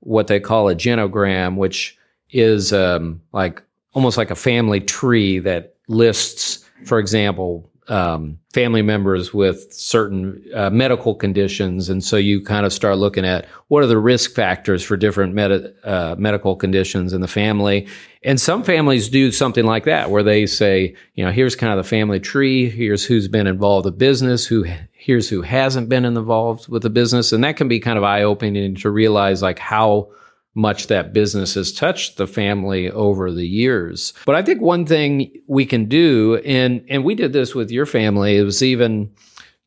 what 0.00 0.28
they 0.28 0.40
call 0.40 0.68
a 0.68 0.74
genogram, 0.74 1.56
which 1.56 1.98
is 2.30 2.72
um, 2.72 3.20
like 3.32 3.62
almost 3.92 4.16
like 4.16 4.30
a 4.30 4.36
family 4.36 4.80
tree 4.80 5.40
that 5.40 5.74
lists, 5.88 6.64
for 6.84 6.98
example, 6.98 7.68
um, 7.88 8.38
family 8.52 8.82
members 8.82 9.34
with 9.34 9.72
certain 9.72 10.42
uh, 10.54 10.70
medical 10.70 11.14
conditions, 11.14 11.90
and 11.90 12.02
so 12.02 12.16
you 12.16 12.40
kind 12.40 12.64
of 12.64 12.72
start 12.72 12.98
looking 12.98 13.24
at 13.24 13.46
what 13.68 13.82
are 13.82 13.86
the 13.86 13.98
risk 13.98 14.34
factors 14.34 14.82
for 14.82 14.96
different 14.96 15.34
med- 15.34 15.74
uh, 15.84 16.14
medical 16.18 16.56
conditions 16.56 17.12
in 17.12 17.20
the 17.20 17.28
family. 17.28 17.86
And 18.22 18.40
some 18.40 18.62
families 18.62 19.08
do 19.08 19.30
something 19.30 19.66
like 19.66 19.84
that, 19.84 20.10
where 20.10 20.22
they 20.22 20.46
say, 20.46 20.94
you 21.14 21.24
know, 21.24 21.30
here's 21.30 21.56
kind 21.56 21.72
of 21.72 21.84
the 21.84 21.88
family 21.88 22.20
tree. 22.20 22.70
Here's 22.70 23.04
who's 23.04 23.28
been 23.28 23.46
involved 23.46 23.86
the 23.86 23.92
business. 23.92 24.46
Who 24.46 24.64
here's 24.92 25.28
who 25.28 25.42
hasn't 25.42 25.90
been 25.90 26.06
involved 26.06 26.68
with 26.68 26.82
the 26.82 26.90
business, 26.90 27.32
and 27.32 27.44
that 27.44 27.56
can 27.56 27.68
be 27.68 27.80
kind 27.80 27.98
of 27.98 28.04
eye 28.04 28.22
opening 28.22 28.74
to 28.76 28.90
realize 28.90 29.42
like 29.42 29.58
how 29.58 30.08
much 30.54 30.86
that 30.86 31.12
business 31.12 31.54
has 31.54 31.72
touched 31.72 32.16
the 32.16 32.26
family 32.26 32.90
over 32.90 33.32
the 33.32 33.46
years. 33.46 34.12
But 34.24 34.36
I 34.36 34.42
think 34.42 34.62
one 34.62 34.86
thing 34.86 35.32
we 35.48 35.66
can 35.66 35.86
do, 35.86 36.36
and 36.44 36.84
and 36.88 37.04
we 37.04 37.14
did 37.14 37.32
this 37.32 37.54
with 37.54 37.70
your 37.70 37.86
family, 37.86 38.36
it 38.36 38.44
was 38.44 38.62
even 38.62 39.12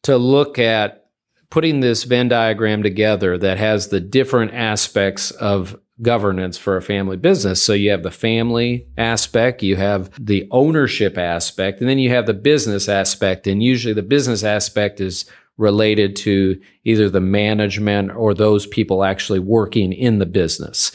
to 0.04 0.17
look 0.17 0.58
at 0.58 1.06
putting 1.50 1.80
this 1.80 2.04
Venn 2.04 2.28
diagram 2.28 2.84
together 2.84 3.38
that 3.38 3.58
has 3.58 3.88
the 3.88 4.00
different 4.00 4.54
aspects 4.54 5.32
of 5.32 5.80
governance 6.02 6.58
for 6.58 6.78
a 6.78 6.82
family 6.82 7.17
business. 7.17 7.63
So 7.63 7.73
you 7.73 7.89
have 7.91 8.04
the 8.04 8.12
family 8.12 8.88
aspect, 8.97 9.63
you 9.63 9.78
have 9.78 10.12
the 10.23 10.47
ownership 10.52 11.17
aspect, 11.17 11.80
and 11.80 11.89
then 11.89 12.00
you 12.00 12.10
have 12.12 12.28
the 12.28 12.34
business 12.34 12.88
aspect. 12.88 13.47
And 13.47 13.63
usually 13.63 13.93
the 13.93 14.04
business 14.04 14.43
aspect 14.43 15.02
is 15.02 15.26
related 15.58 16.15
to 16.15 16.60
either 16.84 17.10
the 17.10 17.22
management 17.22 18.12
or 18.12 18.34
those 18.34 18.67
people 18.67 19.04
actually 19.04 19.39
working 19.39 19.91
in 19.91 20.20
the 20.20 20.26
business 20.26 20.91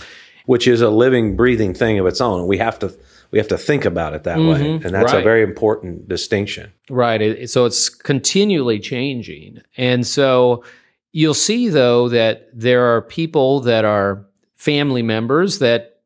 which 0.47 0.67
is 0.67 0.81
a 0.81 0.91
living 0.91 1.37
breathing 1.37 1.75
thing 1.75 1.99
of 1.99 2.07
its 2.07 2.21
own. 2.21 2.47
We 2.47 2.59
have 2.59 2.79
to 2.81 2.97
we 3.31 3.39
have 3.39 3.49
to 3.49 3.59
think 3.59 3.85
about 3.85 4.15
it 4.15 4.25
that 4.25 4.39
mm-hmm. 4.39 4.49
way 4.49 4.71
and 4.85 4.95
that's 4.95 5.13
right. 5.13 5.21
a 5.21 5.25
very 5.25 5.43
important 5.43 6.09
distinction. 6.09 6.73
Right. 6.91 7.21
It, 7.23 7.51
so 7.51 7.65
it's 7.65 7.89
continually 7.89 8.79
changing. 8.79 9.63
And 9.77 10.07
so 10.07 10.65
you'll 11.13 11.35
see 11.35 11.69
though 11.69 12.09
that 12.09 12.49
there 12.53 12.95
are 12.95 13.03
people 13.03 13.61
that 13.61 13.85
are 13.85 14.27
family 14.55 15.03
members 15.03 15.59
that 15.61 16.01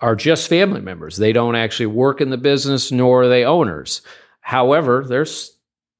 are 0.00 0.14
just 0.14 0.48
family 0.48 0.80
members. 0.80 1.16
They 1.16 1.32
don't 1.32 1.56
actually 1.56 1.86
work 1.86 2.20
in 2.20 2.30
the 2.30 2.38
business 2.38 2.92
nor 2.92 3.22
are 3.22 3.28
they 3.28 3.44
owners. 3.44 4.02
However 4.40 5.04
there's 5.06 5.57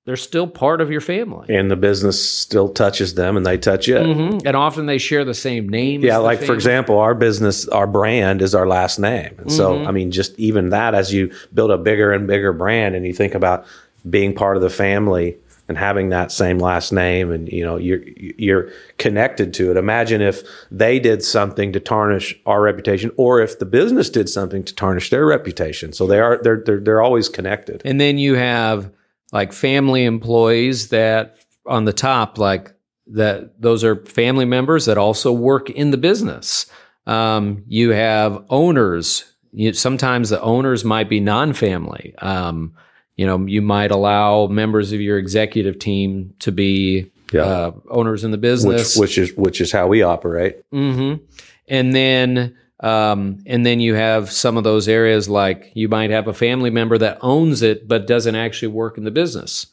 they're 0.08 0.16
still 0.16 0.46
part 0.46 0.80
of 0.80 0.90
your 0.90 1.02
family. 1.02 1.54
And 1.54 1.70
the 1.70 1.76
business 1.76 2.26
still 2.26 2.70
touches 2.70 3.12
them 3.12 3.36
and 3.36 3.44
they 3.44 3.58
touch 3.58 3.88
it. 3.88 4.06
Mm-hmm. 4.06 4.46
And 4.46 4.56
often 4.56 4.86
they 4.86 4.96
share 4.96 5.22
the 5.22 5.34
same 5.34 5.68
name. 5.68 6.00
Yeah, 6.00 6.16
like 6.16 6.42
for 6.42 6.54
example, 6.54 6.98
our 6.98 7.14
business, 7.14 7.68
our 7.68 7.86
brand 7.86 8.40
is 8.40 8.54
our 8.54 8.66
last 8.66 8.98
name. 8.98 9.34
And 9.36 9.36
mm-hmm. 9.36 9.50
so, 9.50 9.84
I 9.84 9.90
mean, 9.90 10.10
just 10.10 10.32
even 10.38 10.70
that, 10.70 10.94
as 10.94 11.12
you 11.12 11.30
build 11.52 11.70
a 11.70 11.76
bigger 11.76 12.10
and 12.10 12.26
bigger 12.26 12.54
brand 12.54 12.94
and 12.94 13.04
you 13.04 13.12
think 13.12 13.34
about 13.34 13.66
being 14.08 14.34
part 14.34 14.56
of 14.56 14.62
the 14.62 14.70
family 14.70 15.36
and 15.68 15.76
having 15.76 16.08
that 16.08 16.32
same 16.32 16.58
last 16.58 16.90
name 16.90 17.30
and 17.30 17.46
you 17.52 17.62
know 17.62 17.76
you're 17.76 18.00
you're 18.16 18.70
connected 18.96 19.52
to 19.52 19.70
it 19.70 19.76
imagine 19.76 20.22
if 20.22 20.42
they 20.70 20.98
did 20.98 21.22
something 21.22 21.74
to 21.74 21.80
tarnish 21.80 22.34
our 22.46 22.62
reputation 22.62 23.10
or 23.18 23.42
if 23.42 23.58
the 23.58 23.66
business 23.66 24.08
did 24.08 24.30
something 24.30 24.64
to 24.64 24.74
tarnish 24.74 25.10
their 25.10 25.26
reputation 25.26 25.92
so 25.92 26.06
they 26.06 26.18
are 26.18 26.40
they're 26.42 26.62
they're, 26.64 26.80
they're 26.80 27.02
always 27.02 27.28
connected 27.28 27.82
and 27.84 28.00
then 28.00 28.16
you 28.16 28.34
have 28.36 28.90
like 29.32 29.52
family 29.52 30.04
employees 30.04 30.88
that 30.88 31.36
on 31.66 31.84
the 31.84 31.92
top, 31.92 32.38
like 32.38 32.72
that, 33.08 33.60
those 33.60 33.84
are 33.84 34.04
family 34.06 34.44
members 34.44 34.86
that 34.86 34.98
also 34.98 35.32
work 35.32 35.70
in 35.70 35.90
the 35.90 35.96
business. 35.96 36.66
Um, 37.06 37.64
you 37.66 37.90
have 37.90 38.44
owners. 38.50 39.32
You, 39.52 39.72
sometimes 39.72 40.30
the 40.30 40.40
owners 40.40 40.84
might 40.84 41.08
be 41.08 41.20
non-family. 41.20 42.14
Um, 42.18 42.74
you 43.16 43.26
know, 43.26 43.46
you 43.46 43.62
might 43.62 43.90
allow 43.90 44.46
members 44.46 44.92
of 44.92 45.00
your 45.00 45.18
executive 45.18 45.78
team 45.78 46.34
to 46.38 46.52
be 46.52 47.10
yeah. 47.32 47.42
uh, 47.42 47.72
owners 47.90 48.24
in 48.24 48.30
the 48.30 48.38
business, 48.38 48.96
which, 48.96 49.00
which, 49.00 49.18
is 49.18 49.36
which 49.36 49.60
is 49.60 49.72
how 49.72 49.88
we 49.88 50.02
operate. 50.02 50.62
Mm-hmm. 50.70 51.24
And 51.66 51.94
then 51.94 52.56
um, 52.80 53.42
and 53.46 53.66
then 53.66 53.80
you 53.80 53.94
have 53.94 54.30
some 54.30 54.56
of 54.56 54.64
those 54.64 54.88
areas 54.88 55.28
like 55.28 55.72
you 55.74 55.88
might 55.88 56.10
have 56.10 56.28
a 56.28 56.34
family 56.34 56.70
member 56.70 56.96
that 56.98 57.18
owns 57.20 57.62
it 57.62 57.88
but 57.88 58.06
doesn't 58.06 58.36
actually 58.36 58.68
work 58.68 58.96
in 58.96 59.04
the 59.04 59.10
business. 59.10 59.66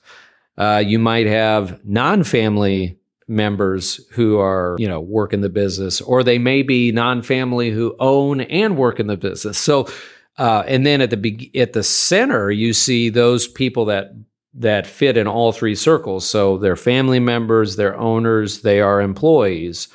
Uh, 0.57 0.81
you 0.85 0.97
might 0.97 1.27
have 1.27 1.83
non-family 1.85 2.97
members 3.27 4.05
who 4.11 4.39
are 4.39 4.75
you 4.79 4.87
know 4.87 4.99
work 4.99 5.33
in 5.33 5.41
the 5.41 5.49
business, 5.49 6.01
or 6.01 6.23
they 6.23 6.37
may 6.37 6.63
be 6.63 6.91
non-family 6.91 7.71
who 7.71 7.95
own 7.99 8.41
and 8.41 8.77
work 8.77 8.99
in 8.99 9.07
the 9.07 9.17
business. 9.17 9.57
So, 9.57 9.87
uh, 10.37 10.63
and 10.67 10.85
then 10.85 11.01
at 11.01 11.09
the 11.09 11.17
be- 11.17 11.51
at 11.55 11.73
the 11.73 11.83
center, 11.83 12.49
you 12.49 12.73
see 12.73 13.09
those 13.09 13.47
people 13.47 13.85
that 13.85 14.13
that 14.55 14.87
fit 14.87 15.17
in 15.17 15.27
all 15.27 15.51
three 15.51 15.75
circles. 15.75 16.27
So 16.27 16.57
they're 16.57 16.77
family 16.77 17.19
members, 17.19 17.75
they're 17.75 17.97
owners, 17.97 18.61
they 18.61 18.79
are 18.79 19.01
employees, 19.01 19.89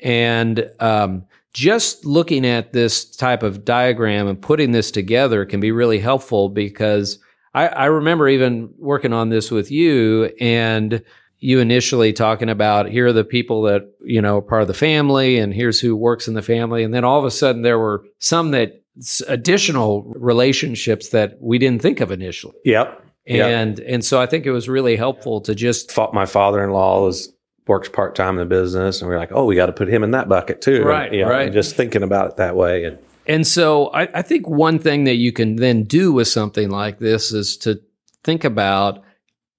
and 0.00 0.70
um, 0.80 1.26
just 1.56 2.04
looking 2.04 2.44
at 2.44 2.74
this 2.74 3.06
type 3.16 3.42
of 3.42 3.64
diagram 3.64 4.28
and 4.28 4.38
putting 4.42 4.72
this 4.72 4.90
together 4.90 5.46
can 5.46 5.58
be 5.58 5.72
really 5.72 5.98
helpful 5.98 6.50
because 6.50 7.18
I, 7.54 7.68
I 7.68 7.84
remember 7.86 8.28
even 8.28 8.74
working 8.76 9.14
on 9.14 9.30
this 9.30 9.50
with 9.50 9.70
you 9.70 10.26
and 10.38 11.02
you 11.38 11.58
initially 11.58 12.12
talking 12.12 12.50
about 12.50 12.90
here 12.90 13.06
are 13.06 13.12
the 13.14 13.24
people 13.24 13.62
that 13.62 13.90
you 14.02 14.20
know 14.20 14.36
are 14.36 14.42
part 14.42 14.60
of 14.60 14.68
the 14.68 14.74
family 14.74 15.38
and 15.38 15.54
here's 15.54 15.80
who 15.80 15.96
works 15.96 16.28
in 16.28 16.34
the 16.34 16.42
family 16.42 16.84
and 16.84 16.92
then 16.92 17.04
all 17.04 17.18
of 17.18 17.24
a 17.24 17.30
sudden 17.30 17.62
there 17.62 17.78
were 17.78 18.04
some 18.18 18.50
that 18.50 18.82
additional 19.26 20.02
relationships 20.14 21.08
that 21.08 21.38
we 21.40 21.56
didn't 21.56 21.80
think 21.80 22.00
of 22.00 22.10
initially 22.10 22.54
Yep. 22.66 23.02
Yep. 23.24 23.50
and 23.50 23.80
and 23.80 24.04
so 24.04 24.20
i 24.20 24.26
think 24.26 24.44
it 24.44 24.52
was 24.52 24.68
really 24.68 24.96
helpful 24.96 25.40
to 25.40 25.54
just 25.54 25.96
My 26.12 26.26
father-in-law 26.26 27.02
was 27.02 27.32
works 27.66 27.88
part-time 27.88 28.38
in 28.38 28.48
the 28.48 28.54
business 28.54 29.00
and 29.00 29.08
we 29.08 29.14
are 29.14 29.18
like, 29.18 29.32
oh, 29.32 29.44
we 29.44 29.56
got 29.56 29.66
to 29.66 29.72
put 29.72 29.88
him 29.88 30.04
in 30.04 30.12
that 30.12 30.28
bucket 30.28 30.60
too. 30.60 30.82
Right, 30.84 31.06
And, 31.06 31.14
you 31.16 31.24
know, 31.24 31.30
right. 31.30 31.52
just 31.52 31.74
thinking 31.76 32.02
about 32.02 32.30
it 32.30 32.36
that 32.36 32.56
way. 32.56 32.84
And 32.84 32.98
And 33.26 33.46
so 33.46 33.88
I, 33.88 34.02
I 34.14 34.22
think 34.22 34.48
one 34.48 34.78
thing 34.78 35.04
that 35.04 35.16
you 35.16 35.32
can 35.32 35.56
then 35.56 35.82
do 35.82 36.12
with 36.12 36.28
something 36.28 36.70
like 36.70 36.98
this 36.98 37.32
is 37.32 37.56
to 37.58 37.80
think 38.22 38.44
about 38.44 39.02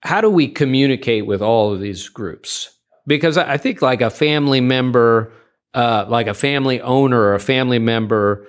how 0.01 0.21
do 0.21 0.29
we 0.29 0.47
communicate 0.47 1.25
with 1.25 1.41
all 1.41 1.73
of 1.73 1.79
these 1.81 2.07
groups? 2.07 2.73
Because 3.05 3.37
I 3.37 3.53
I 3.53 3.57
think 3.57 3.81
like 3.81 4.01
a 4.01 4.09
family 4.09 4.61
member, 4.61 5.31
uh, 5.73 6.05
like 6.07 6.27
a 6.27 6.33
family 6.33 6.79
owner 6.81 7.19
or 7.19 7.33
a 7.35 7.39
family 7.39 7.79
member 7.79 8.47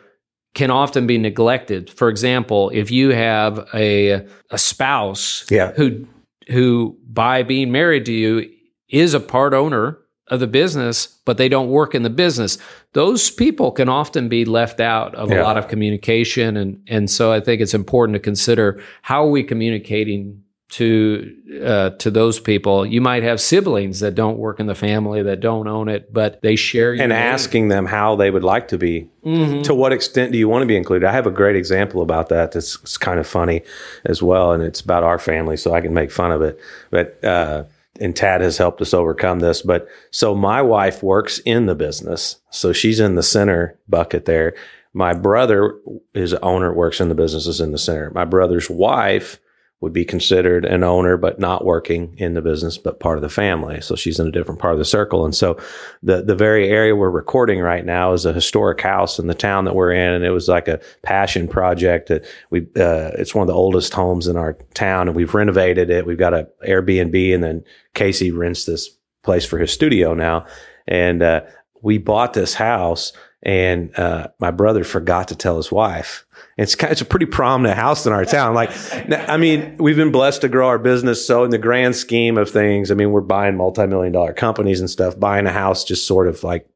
can 0.55 0.71
often 0.71 1.07
be 1.07 1.19
neglected. 1.19 1.91
For 1.91 2.09
example, 2.09 2.71
if 2.75 2.91
you 2.91 3.11
have 3.11 3.69
a 3.75 4.25
a 4.51 4.59
spouse 4.59 5.47
Yeah. 5.51 5.73
who 5.73 6.07
who 6.49 6.97
by 7.09 7.43
being 7.43 7.73
married 7.73 8.05
to 8.07 8.13
you 8.13 8.51
is 8.89 9.15
a 9.15 9.21
part 9.21 9.53
owner 9.55 9.99
of 10.29 10.41
the 10.41 10.47
business, 10.47 11.07
but 11.25 11.39
they 11.39 11.49
don't 11.49 11.71
work 11.71 11.95
in 11.95 12.03
the 12.03 12.11
business. 12.11 12.59
Those 12.93 13.31
people 13.31 13.73
can 13.73 13.89
often 13.89 14.29
be 14.29 14.45
left 14.45 14.79
out 14.79 15.15
of 15.15 15.31
a 15.31 15.43
lot 15.43 15.57
of 15.57 15.69
communication, 15.69 16.57
and 16.57 16.83
and 16.87 17.11
so 17.11 17.33
I 17.33 17.41
think 17.41 17.61
it's 17.63 17.75
important 17.75 18.15
to 18.15 18.21
consider 18.21 18.81
how 19.03 19.25
are 19.25 19.31
we 19.31 19.43
communicating 19.43 20.43
to 20.71 21.35
uh, 21.65 21.91
to 21.91 22.11
those 22.11 22.39
people. 22.39 22.85
You 22.85 23.01
might 23.01 23.23
have 23.23 23.41
siblings 23.41 24.01
that 24.01 24.15
don't 24.15 24.37
work 24.37 24.61
in 24.61 24.67
the 24.67 24.75
family 24.75 25.23
that 25.23 25.41
don't 25.41 25.67
own 25.67 25.89
it, 25.89 26.13
but 26.13 26.43
they 26.43 26.57
share 26.57 26.93
your 26.93 27.05
and 27.05 27.11
name. 27.11 27.19
asking 27.19 27.69
them 27.69 27.87
how 27.87 28.17
they 28.17 28.31
would 28.31 28.45
like 28.45 28.69
to 28.69 28.77
be. 28.77 29.09
Mhm. 29.25 29.63
To 29.65 29.75
what 29.75 29.93
extent 29.95 30.31
do 30.33 30.37
you 30.37 30.47
want 30.47 30.61
to 30.63 30.67
be 30.67 30.77
included? 30.77 31.07
I 31.07 31.13
have 31.13 31.27
a 31.27 31.31
great 31.31 31.57
example 31.57 32.03
about 32.03 32.29
that. 32.29 32.53
That's 32.53 32.99
kind 32.99 33.19
of 33.19 33.27
funny 33.27 33.63
as 34.05 34.23
well, 34.23 34.53
and 34.53 34.63
it's 34.63 34.83
about 34.83 35.05
our 35.05 35.19
family, 35.19 35.57
so 35.57 35.73
I 35.73 35.81
can 35.81 35.95
make 35.95 36.11
fun 36.11 36.33
of 36.33 36.43
it. 36.43 36.61
But 36.91 37.25
uh, 37.25 37.65
and 38.01 38.15
Tad 38.15 38.41
has 38.41 38.59
helped 38.59 38.81
us 38.81 38.95
overcome 38.95 39.41
this. 39.41 39.63
But 39.63 39.89
so 40.11 40.35
my 40.35 40.63
wife 40.63 41.03
works 41.03 41.39
in 41.41 41.67
the 41.67 41.75
business, 41.75 42.37
so 42.51 42.73
she's 42.73 43.01
in 43.01 43.15
the 43.15 43.23
center 43.23 43.79
bucket 43.89 44.25
there. 44.25 44.55
My 44.93 45.15
brother, 45.15 45.79
his 46.15 46.35
owner, 46.35 46.73
works 46.73 47.01
in 47.01 47.09
the 47.09 47.15
business, 47.15 47.47
is 47.47 47.61
in 47.61 47.73
the 47.73 47.79
center. 47.79 48.11
My 48.11 48.25
brother's 48.25 48.71
wife 48.71 49.39
would 49.81 49.93
be 49.93 50.05
considered 50.05 50.65
an 50.65 50.83
owner, 50.83 51.17
but 51.17 51.39
not 51.39 51.65
working 51.65 52.13
in 52.19 52.35
the 52.35 52.43
business, 52.43 52.77
but 52.77 52.99
part 52.99 53.17
of 53.17 53.23
the 53.23 53.29
family. 53.29 53.81
So 53.81 53.95
she's 53.95 54.19
in 54.19 54.27
a 54.27 54.33
different 54.33 54.61
part 54.61 54.73
of 54.73 54.79
the 54.79 54.85
circle. 54.85 55.25
And 55.25 55.35
so 55.35 55.57
the 56.03 56.23
the 56.23 56.35
very 56.35 56.69
area 56.69 56.97
we're 56.97 57.11
recording 57.11 57.61
right 57.61 57.85
now 57.85 58.13
is 58.13 58.27
a 58.27 58.33
historic 58.33 58.81
house 58.81 59.21
in 59.21 59.29
the 59.29 59.35
town 59.35 59.67
that 59.67 59.77
we're 59.77 59.93
in, 59.93 60.13
and 60.15 60.25
it 60.25 60.31
was 60.31 60.49
like 60.49 60.67
a 60.67 60.81
passion 61.03 61.47
project. 61.47 62.09
That 62.09 62.27
we 62.51 62.63
uh, 62.77 63.13
it's 63.15 63.35
one 63.35 63.43
of 63.43 63.49
the 63.49 63.55
oldest 63.55 63.95
homes 63.95 64.27
in 64.27 64.37
our 64.37 64.55
town, 64.75 65.07
and 65.07 65.17
we've 65.17 65.35
renovated 65.35 65.91
it. 65.91 66.07
We've 66.07 66.19
got 66.19 66.35
a 66.35 66.49
Airbnb, 66.67 67.35
and 67.35 67.45
then 67.45 67.65
Casey 67.95 68.33
rents 68.33 68.65
this 68.65 68.91
place 69.23 69.45
for 69.45 69.59
his 69.59 69.73
studio 69.73 70.13
now, 70.13 70.47
and 70.89 71.23
uh, 71.23 71.43
we 71.83 71.99
bought 71.99 72.33
this 72.35 72.55
house. 72.55 73.13
And 73.43 73.97
uh, 73.97 74.29
my 74.41 74.51
brother 74.51 74.83
forgot 74.83 75.29
to 75.29 75.37
tell 75.37 75.57
his 75.57 75.71
wife. 75.71 76.27
It's 76.57 76.75
kind 76.75 76.91
it's 76.91 77.01
a 77.01 77.05
pretty 77.05 77.27
prominent 77.27 77.79
house 77.79 78.05
in 78.05 78.13
our 78.13 78.25
town. 78.25 78.55
Like, 78.55 78.71
I 79.11 79.37
mean, 79.37 79.77
we've 79.79 79.97
been 79.97 80.11
blessed 80.11 80.41
to 80.41 80.49
grow 80.49 80.67
our 80.67 80.79
business. 80.79 81.25
So, 81.25 81.45
in 81.45 81.51
the 81.51 81.59
grand 81.59 81.95
scheme 81.95 82.37
of 82.37 82.51
things, 82.51 82.91
I 82.91 82.95
mean, 82.95 83.13
we're 83.13 83.21
buying 83.21 83.57
multi-million 83.57 84.13
dollar 84.13 84.33
companies 84.33 84.81
and 84.81 84.91
stuff. 84.91 85.19
Buying 85.19 85.47
a 85.47 85.53
house 85.53 85.85
just 85.85 86.07
sort 86.07 86.27
of 86.27 86.43
like 86.43 86.69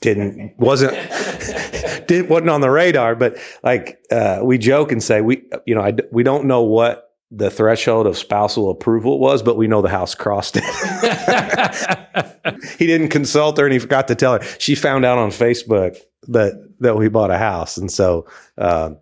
didn't 0.00 0.56
wasn't 0.58 0.92
didn't 2.06 2.28
wasn't 2.28 2.50
on 2.50 2.60
the 2.60 2.70
radar. 2.70 3.16
But 3.16 3.36
like 3.64 4.00
uh, 4.10 4.40
we 4.42 4.58
joke 4.58 4.92
and 4.92 5.02
say 5.02 5.20
we 5.20 5.42
you 5.66 5.74
know 5.74 5.80
I, 5.80 5.94
we 6.12 6.22
don't 6.22 6.44
know 6.44 6.62
what 6.62 7.13
the 7.30 7.50
threshold 7.50 8.06
of 8.06 8.16
spousal 8.16 8.70
approval 8.70 9.18
was, 9.18 9.42
but 9.42 9.56
we 9.56 9.66
know 9.66 9.82
the 9.82 9.88
house 9.88 10.14
crossed 10.14 10.56
it. 10.56 10.64
he 12.78 12.86
didn't 12.86 13.08
consult 13.08 13.58
her 13.58 13.64
and 13.64 13.72
he 13.72 13.78
forgot 13.78 14.08
to 14.08 14.14
tell 14.14 14.38
her. 14.38 14.44
She 14.58 14.74
found 14.74 15.04
out 15.04 15.18
on 15.18 15.30
Facebook 15.30 15.96
that 16.28 16.52
that 16.80 16.96
we 16.96 17.08
bought 17.08 17.30
a 17.30 17.38
house, 17.38 17.76
and 17.76 17.90
so. 17.90 18.26
Um, 18.58 18.98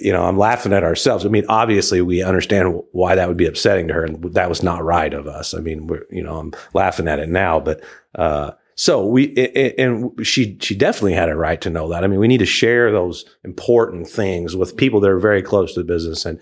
you 0.00 0.12
know, 0.12 0.22
I'm 0.24 0.38
laughing 0.38 0.72
at 0.72 0.84
ourselves. 0.84 1.26
I 1.26 1.30
mean, 1.30 1.44
obviously, 1.48 2.00
we 2.00 2.22
understand 2.22 2.80
why 2.92 3.16
that 3.16 3.26
would 3.26 3.36
be 3.36 3.46
upsetting 3.48 3.88
to 3.88 3.94
her, 3.94 4.04
and 4.04 4.22
that 4.34 4.48
was 4.48 4.62
not 4.62 4.84
right 4.84 5.12
of 5.12 5.26
us. 5.26 5.52
I 5.52 5.58
mean, 5.58 5.88
we're, 5.88 6.04
you 6.12 6.22
know, 6.22 6.38
I'm 6.38 6.52
laughing 6.74 7.08
at 7.08 7.18
it 7.18 7.28
now, 7.28 7.58
but 7.58 7.82
uh, 8.14 8.52
so 8.76 9.04
we, 9.04 9.24
it, 9.30 9.56
it- 9.56 9.74
and 9.78 10.24
she, 10.24 10.56
she 10.60 10.76
definitely 10.76 11.14
had 11.14 11.28
a 11.28 11.34
right 11.34 11.60
to 11.62 11.70
know 11.70 11.88
that. 11.88 12.04
I 12.04 12.06
mean, 12.06 12.20
we 12.20 12.28
need 12.28 12.38
to 12.38 12.46
share 12.46 12.92
those 12.92 13.24
important 13.42 14.06
things 14.08 14.54
with 14.54 14.76
people 14.76 15.00
that 15.00 15.10
are 15.10 15.18
very 15.18 15.42
close 15.42 15.74
to 15.74 15.80
the 15.80 15.84
business, 15.84 16.24
and 16.24 16.40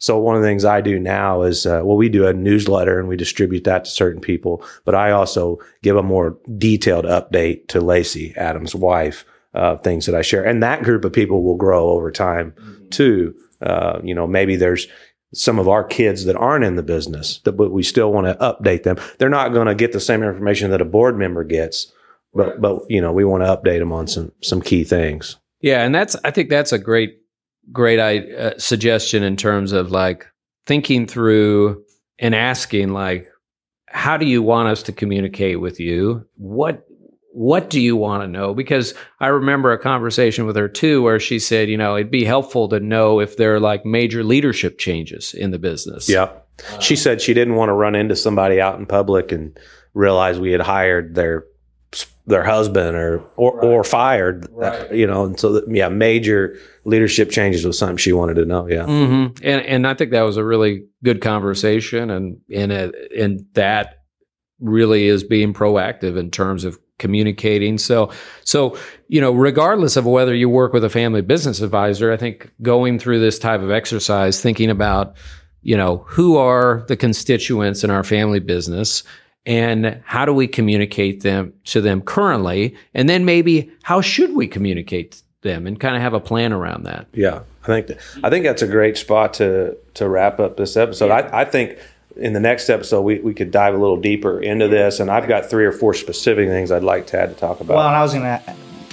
so 0.00 0.18
one 0.18 0.34
of 0.34 0.40
the 0.40 0.48
things 0.48 0.64
I 0.64 0.80
do 0.80 0.98
now 0.98 1.42
is, 1.42 1.66
uh, 1.66 1.82
well, 1.84 1.98
we 1.98 2.08
do 2.08 2.26
a 2.26 2.32
newsletter 2.32 2.98
and 2.98 3.06
we 3.06 3.16
distribute 3.16 3.64
that 3.64 3.84
to 3.84 3.90
certain 3.90 4.22
people, 4.22 4.64
but 4.86 4.94
I 4.94 5.10
also 5.10 5.58
give 5.82 5.94
a 5.94 6.02
more 6.02 6.38
detailed 6.56 7.04
update 7.04 7.68
to 7.68 7.82
Lacey, 7.82 8.34
Adam's 8.34 8.74
wife, 8.74 9.26
uh, 9.52 9.76
things 9.76 10.06
that 10.06 10.14
I 10.14 10.22
share, 10.22 10.42
and 10.42 10.62
that 10.62 10.82
group 10.82 11.04
of 11.04 11.12
people 11.12 11.42
will 11.42 11.56
grow 11.56 11.90
over 11.90 12.10
time 12.10 12.54
too. 12.90 13.34
Uh, 13.60 14.00
you 14.02 14.14
know, 14.14 14.26
maybe 14.26 14.56
there's 14.56 14.86
some 15.34 15.58
of 15.58 15.68
our 15.68 15.84
kids 15.84 16.24
that 16.24 16.36
aren't 16.36 16.64
in 16.64 16.76
the 16.76 16.82
business, 16.82 17.40
that, 17.40 17.52
but 17.52 17.70
we 17.70 17.82
still 17.82 18.10
want 18.10 18.26
to 18.26 18.34
update 18.36 18.84
them. 18.84 18.96
They're 19.18 19.28
not 19.28 19.52
going 19.52 19.66
to 19.66 19.74
get 19.74 19.92
the 19.92 20.00
same 20.00 20.22
information 20.22 20.70
that 20.70 20.80
a 20.80 20.86
board 20.86 21.18
member 21.18 21.44
gets, 21.44 21.92
but 22.32 22.58
but 22.58 22.82
you 22.88 23.02
know, 23.02 23.12
we 23.12 23.26
want 23.26 23.42
to 23.42 23.54
update 23.54 23.80
them 23.80 23.92
on 23.92 24.06
some 24.06 24.32
some 24.40 24.62
key 24.62 24.82
things. 24.82 25.36
Yeah, 25.60 25.84
and 25.84 25.94
that's 25.94 26.16
I 26.24 26.30
think 26.30 26.48
that's 26.48 26.72
a 26.72 26.78
great 26.78 27.19
great 27.72 27.98
uh, 28.00 28.58
suggestion 28.58 29.22
in 29.22 29.36
terms 29.36 29.72
of 29.72 29.90
like 29.90 30.26
thinking 30.66 31.06
through 31.06 31.84
and 32.18 32.34
asking 32.34 32.92
like 32.92 33.28
how 33.90 34.16
do 34.16 34.24
you 34.24 34.40
want 34.42 34.68
us 34.68 34.84
to 34.84 34.92
communicate 34.92 35.60
with 35.60 35.80
you? 35.80 36.24
What 36.36 36.86
what 37.32 37.70
do 37.70 37.80
you 37.80 37.96
want 37.96 38.24
to 38.24 38.28
know? 38.28 38.54
Because 38.54 38.92
I 39.20 39.28
remember 39.28 39.72
a 39.72 39.78
conversation 39.78 40.46
with 40.46 40.56
her 40.56 40.68
too 40.68 41.00
where 41.02 41.20
she 41.20 41.38
said, 41.38 41.68
you 41.68 41.76
know, 41.76 41.96
it'd 41.96 42.10
be 42.10 42.24
helpful 42.24 42.68
to 42.68 42.80
know 42.80 43.20
if 43.20 43.36
there 43.36 43.54
are 43.54 43.60
like 43.60 43.86
major 43.86 44.24
leadership 44.24 44.78
changes 44.78 45.32
in 45.32 45.52
the 45.52 45.58
business. 45.58 46.08
Yeah. 46.08 46.30
She 46.80 46.96
said 46.96 47.20
she 47.20 47.32
didn't 47.32 47.54
want 47.54 47.68
to 47.68 47.74
run 47.74 47.94
into 47.94 48.16
somebody 48.16 48.60
out 48.60 48.78
in 48.78 48.86
public 48.86 49.32
and 49.32 49.56
realize 49.94 50.40
we 50.40 50.50
had 50.50 50.60
hired 50.60 51.14
their 51.14 51.44
their 52.30 52.44
husband 52.44 52.96
or 52.96 53.22
or, 53.36 53.62
or 53.62 53.84
fired, 53.84 54.48
Right. 54.50 54.90
you 54.92 55.06
know. 55.06 55.24
And 55.24 55.38
so, 55.38 55.52
that, 55.52 55.64
yeah, 55.68 55.88
major 55.88 56.56
leadership 56.84 57.30
changes 57.30 57.64
was 57.66 57.78
something 57.78 57.98
she 57.98 58.12
wanted 58.12 58.34
to 58.34 58.44
know. 58.46 58.66
Yeah, 58.68 58.86
hmm 58.86 59.26
And 59.42 59.62
and 59.62 59.86
I 59.86 59.94
think 59.94 60.12
that 60.12 60.22
was 60.22 60.36
a 60.36 60.44
really 60.44 60.86
good 61.04 61.20
conversation, 61.20 62.10
and 62.10 62.38
and 62.54 62.72
it, 62.72 63.12
and 63.18 63.44
that 63.54 63.96
really 64.58 65.06
is 65.06 65.24
being 65.24 65.54
proactive 65.54 66.16
in 66.18 66.30
terms 66.30 66.64
of 66.64 66.78
communicating. 66.98 67.78
So 67.78 68.10
so 68.44 68.76
you 69.08 69.20
know, 69.20 69.32
regardless 69.32 69.96
of 69.96 70.04
whether 70.06 70.34
you 70.34 70.48
work 70.48 70.72
with 70.72 70.84
a 70.84 70.90
family 70.90 71.22
business 71.22 71.60
advisor, 71.60 72.12
I 72.12 72.16
think 72.16 72.50
going 72.62 72.98
through 72.98 73.20
this 73.20 73.38
type 73.38 73.60
of 73.62 73.70
exercise, 73.70 74.40
thinking 74.40 74.70
about 74.70 75.16
you 75.62 75.76
know 75.76 76.04
who 76.08 76.36
are 76.36 76.84
the 76.88 76.96
constituents 76.96 77.84
in 77.84 77.90
our 77.90 78.04
family 78.04 78.40
business. 78.40 79.02
And 79.46 80.02
how 80.04 80.26
do 80.26 80.34
we 80.34 80.46
communicate 80.46 81.22
them 81.22 81.54
to 81.64 81.80
them 81.80 82.02
currently? 82.02 82.76
And 82.94 83.08
then 83.08 83.24
maybe 83.24 83.70
how 83.82 84.00
should 84.00 84.34
we 84.34 84.46
communicate 84.46 85.22
them 85.42 85.66
and 85.66 85.80
kind 85.80 85.96
of 85.96 86.02
have 86.02 86.12
a 86.12 86.20
plan 86.20 86.52
around 86.52 86.84
that? 86.84 87.06
yeah. 87.12 87.40
I 87.62 87.66
think 87.66 87.86
that, 87.88 87.98
I 88.24 88.30
think 88.30 88.44
that's 88.44 88.62
a 88.62 88.66
great 88.66 88.96
spot 88.96 89.34
to 89.34 89.76
to 89.94 90.08
wrap 90.08 90.40
up 90.40 90.56
this 90.56 90.76
episode. 90.76 91.10
I, 91.10 91.40
I 91.40 91.44
think 91.44 91.78
in 92.16 92.32
the 92.32 92.40
next 92.40 92.70
episode 92.70 93.02
we, 93.02 93.18
we 93.18 93.34
could 93.34 93.50
dive 93.50 93.74
a 93.74 93.76
little 93.76 93.98
deeper 93.98 94.40
into 94.40 94.66
this, 94.66 94.98
and 94.98 95.10
I've 95.10 95.28
got 95.28 95.50
three 95.50 95.66
or 95.66 95.72
four 95.72 95.92
specific 95.92 96.48
things 96.48 96.72
I'd 96.72 96.82
like 96.82 97.06
Tad 97.06 97.28
to 97.28 97.34
talk 97.34 97.60
about. 97.60 97.76
Well, 97.76 97.86
and 97.86 97.96
I 97.96 98.02
was 98.02 98.14
gonna 98.14 98.42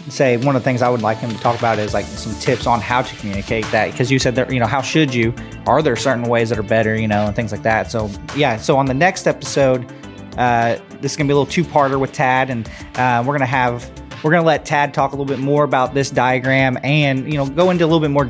say 0.10 0.38
one 0.38 0.56
of 0.56 0.62
the 0.62 0.66
things 0.66 0.82
I 0.82 0.90
would 0.90 1.02
like 1.02 1.18
him 1.18 1.32
to 1.32 1.38
talk 1.38 1.58
about 1.58 1.80
is 1.80 1.94
like 1.94 2.06
some 2.06 2.34
tips 2.40 2.68
on 2.68 2.82
how 2.82 3.02
to 3.02 3.16
communicate 3.18 3.66
that 3.72 3.92
because 3.92 4.12
you 4.12 4.20
said 4.20 4.36
that 4.36 4.52
you 4.52 4.60
know 4.60 4.68
how 4.68 4.82
should 4.82 5.14
you 5.14 5.34
are 5.66 5.82
there 5.82 5.96
certain 5.96 6.24
ways 6.24 6.50
that 6.50 6.58
are 6.58 6.64
better 6.64 6.96
you 6.96 7.08
know 7.08 7.28
and 7.28 7.36
things 7.36 7.52
like 7.52 7.64
that. 7.64 7.90
So 7.90 8.10
yeah, 8.36 8.58
so 8.58 8.78
on 8.78 8.86
the 8.86 8.94
next 8.94 9.28
episode, 9.28 9.90
uh, 10.38 10.78
this 11.02 11.14
is 11.14 11.18
gonna 11.18 11.28
be 11.28 11.34
a 11.34 11.38
little 11.38 11.52
two 11.52 11.64
parter 11.64 12.00
with 12.00 12.14
Tad, 12.14 12.50
and 12.50 12.70
uh, 12.96 13.24
we're 13.26 13.34
gonna 13.34 13.46
have 13.46 13.90
we're 14.24 14.32
gonna 14.32 14.46
let 14.46 14.66
Tad 14.66 14.94
talk 14.94 15.12
a 15.12 15.16
little 15.16 15.26
bit 15.26 15.40
more 15.40 15.64
about 15.64 15.94
this 15.94 16.10
diagram 16.10 16.78
and 16.84 17.32
you 17.32 17.38
know 17.38 17.48
go 17.48 17.70
into 17.70 17.84
a 17.84 17.88
little 17.88 18.00
bit 18.00 18.12
more 18.12 18.26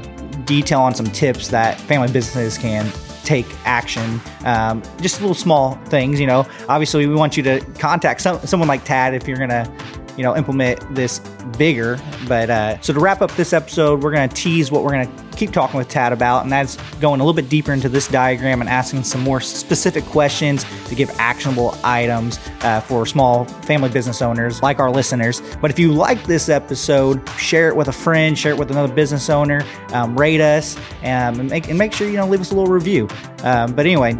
detail 0.45 0.81
on 0.81 0.95
some 0.95 1.07
tips 1.07 1.49
that 1.49 1.79
family 1.81 2.11
businesses 2.11 2.57
can 2.57 2.91
take 3.23 3.45
action. 3.65 4.21
Um, 4.45 4.81
just 5.01 5.19
little 5.19 5.35
small 5.35 5.75
things, 5.85 6.19
you 6.19 6.27
know. 6.27 6.47
Obviously, 6.69 7.05
we 7.07 7.13
want 7.13 7.35
you 7.35 7.43
to 7.43 7.59
contact 7.77 8.21
some, 8.21 8.39
someone 8.39 8.69
like 8.69 8.85
Tad 8.85 9.13
if 9.13 9.27
you're 9.27 9.37
gonna 9.37 9.69
you 10.17 10.23
know 10.23 10.35
implement 10.35 10.93
this 10.93 11.19
bigger. 11.57 11.99
But 12.27 12.49
uh, 12.49 12.81
so 12.81 12.93
to 12.93 12.99
wrap 12.99 13.21
up 13.21 13.31
this 13.35 13.53
episode 13.53 14.03
we're 14.03 14.11
going 14.11 14.27
to 14.27 14.35
tease 14.35 14.71
what 14.71 14.83
we're 14.83 14.91
going 14.91 15.07
to 15.07 15.37
keep 15.37 15.51
talking 15.51 15.77
with 15.77 15.87
tad 15.87 16.11
about 16.11 16.41
and 16.41 16.51
that's 16.51 16.77
going 16.99 17.21
a 17.21 17.23
little 17.23 17.39
bit 17.39 17.47
deeper 17.47 17.71
into 17.71 17.87
this 17.87 18.07
diagram 18.07 18.59
and 18.59 18.69
asking 18.69 19.03
some 19.03 19.21
more 19.21 19.39
specific 19.39 20.03
questions 20.05 20.65
to 20.87 20.95
give 20.95 21.09
actionable 21.19 21.77
items 21.83 22.39
uh, 22.61 22.81
for 22.81 23.05
small 23.05 23.45
family 23.45 23.89
business 23.89 24.21
owners 24.21 24.63
like 24.63 24.79
our 24.79 24.89
listeners. 24.89 25.41
But 25.61 25.69
if 25.69 25.77
you 25.77 25.91
like 25.93 26.23
this 26.23 26.49
episode 26.49 27.27
share 27.37 27.69
it 27.69 27.75
with 27.75 27.87
a 27.87 27.93
friend 27.93 28.37
share 28.37 28.51
it 28.51 28.57
with 28.57 28.71
another 28.71 28.93
business 28.93 29.29
owner 29.29 29.63
um, 29.93 30.17
rate 30.17 30.41
us 30.41 30.75
um, 31.03 31.39
and, 31.39 31.49
make, 31.49 31.69
and 31.69 31.77
make 31.77 31.93
sure 31.93 32.09
you 32.09 32.17
know 32.17 32.27
leave 32.27 32.41
us 32.41 32.51
a 32.51 32.55
little 32.55 32.73
review. 32.73 33.07
Um, 33.43 33.73
but 33.73 33.85
anyway 33.85 34.17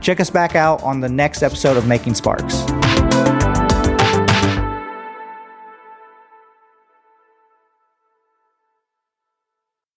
check 0.00 0.20
us 0.20 0.28
back 0.28 0.54
out 0.54 0.82
on 0.82 1.00
the 1.00 1.08
next 1.08 1.42
episode 1.42 1.78
of 1.78 1.86
making 1.86 2.14
sparks 2.14 2.64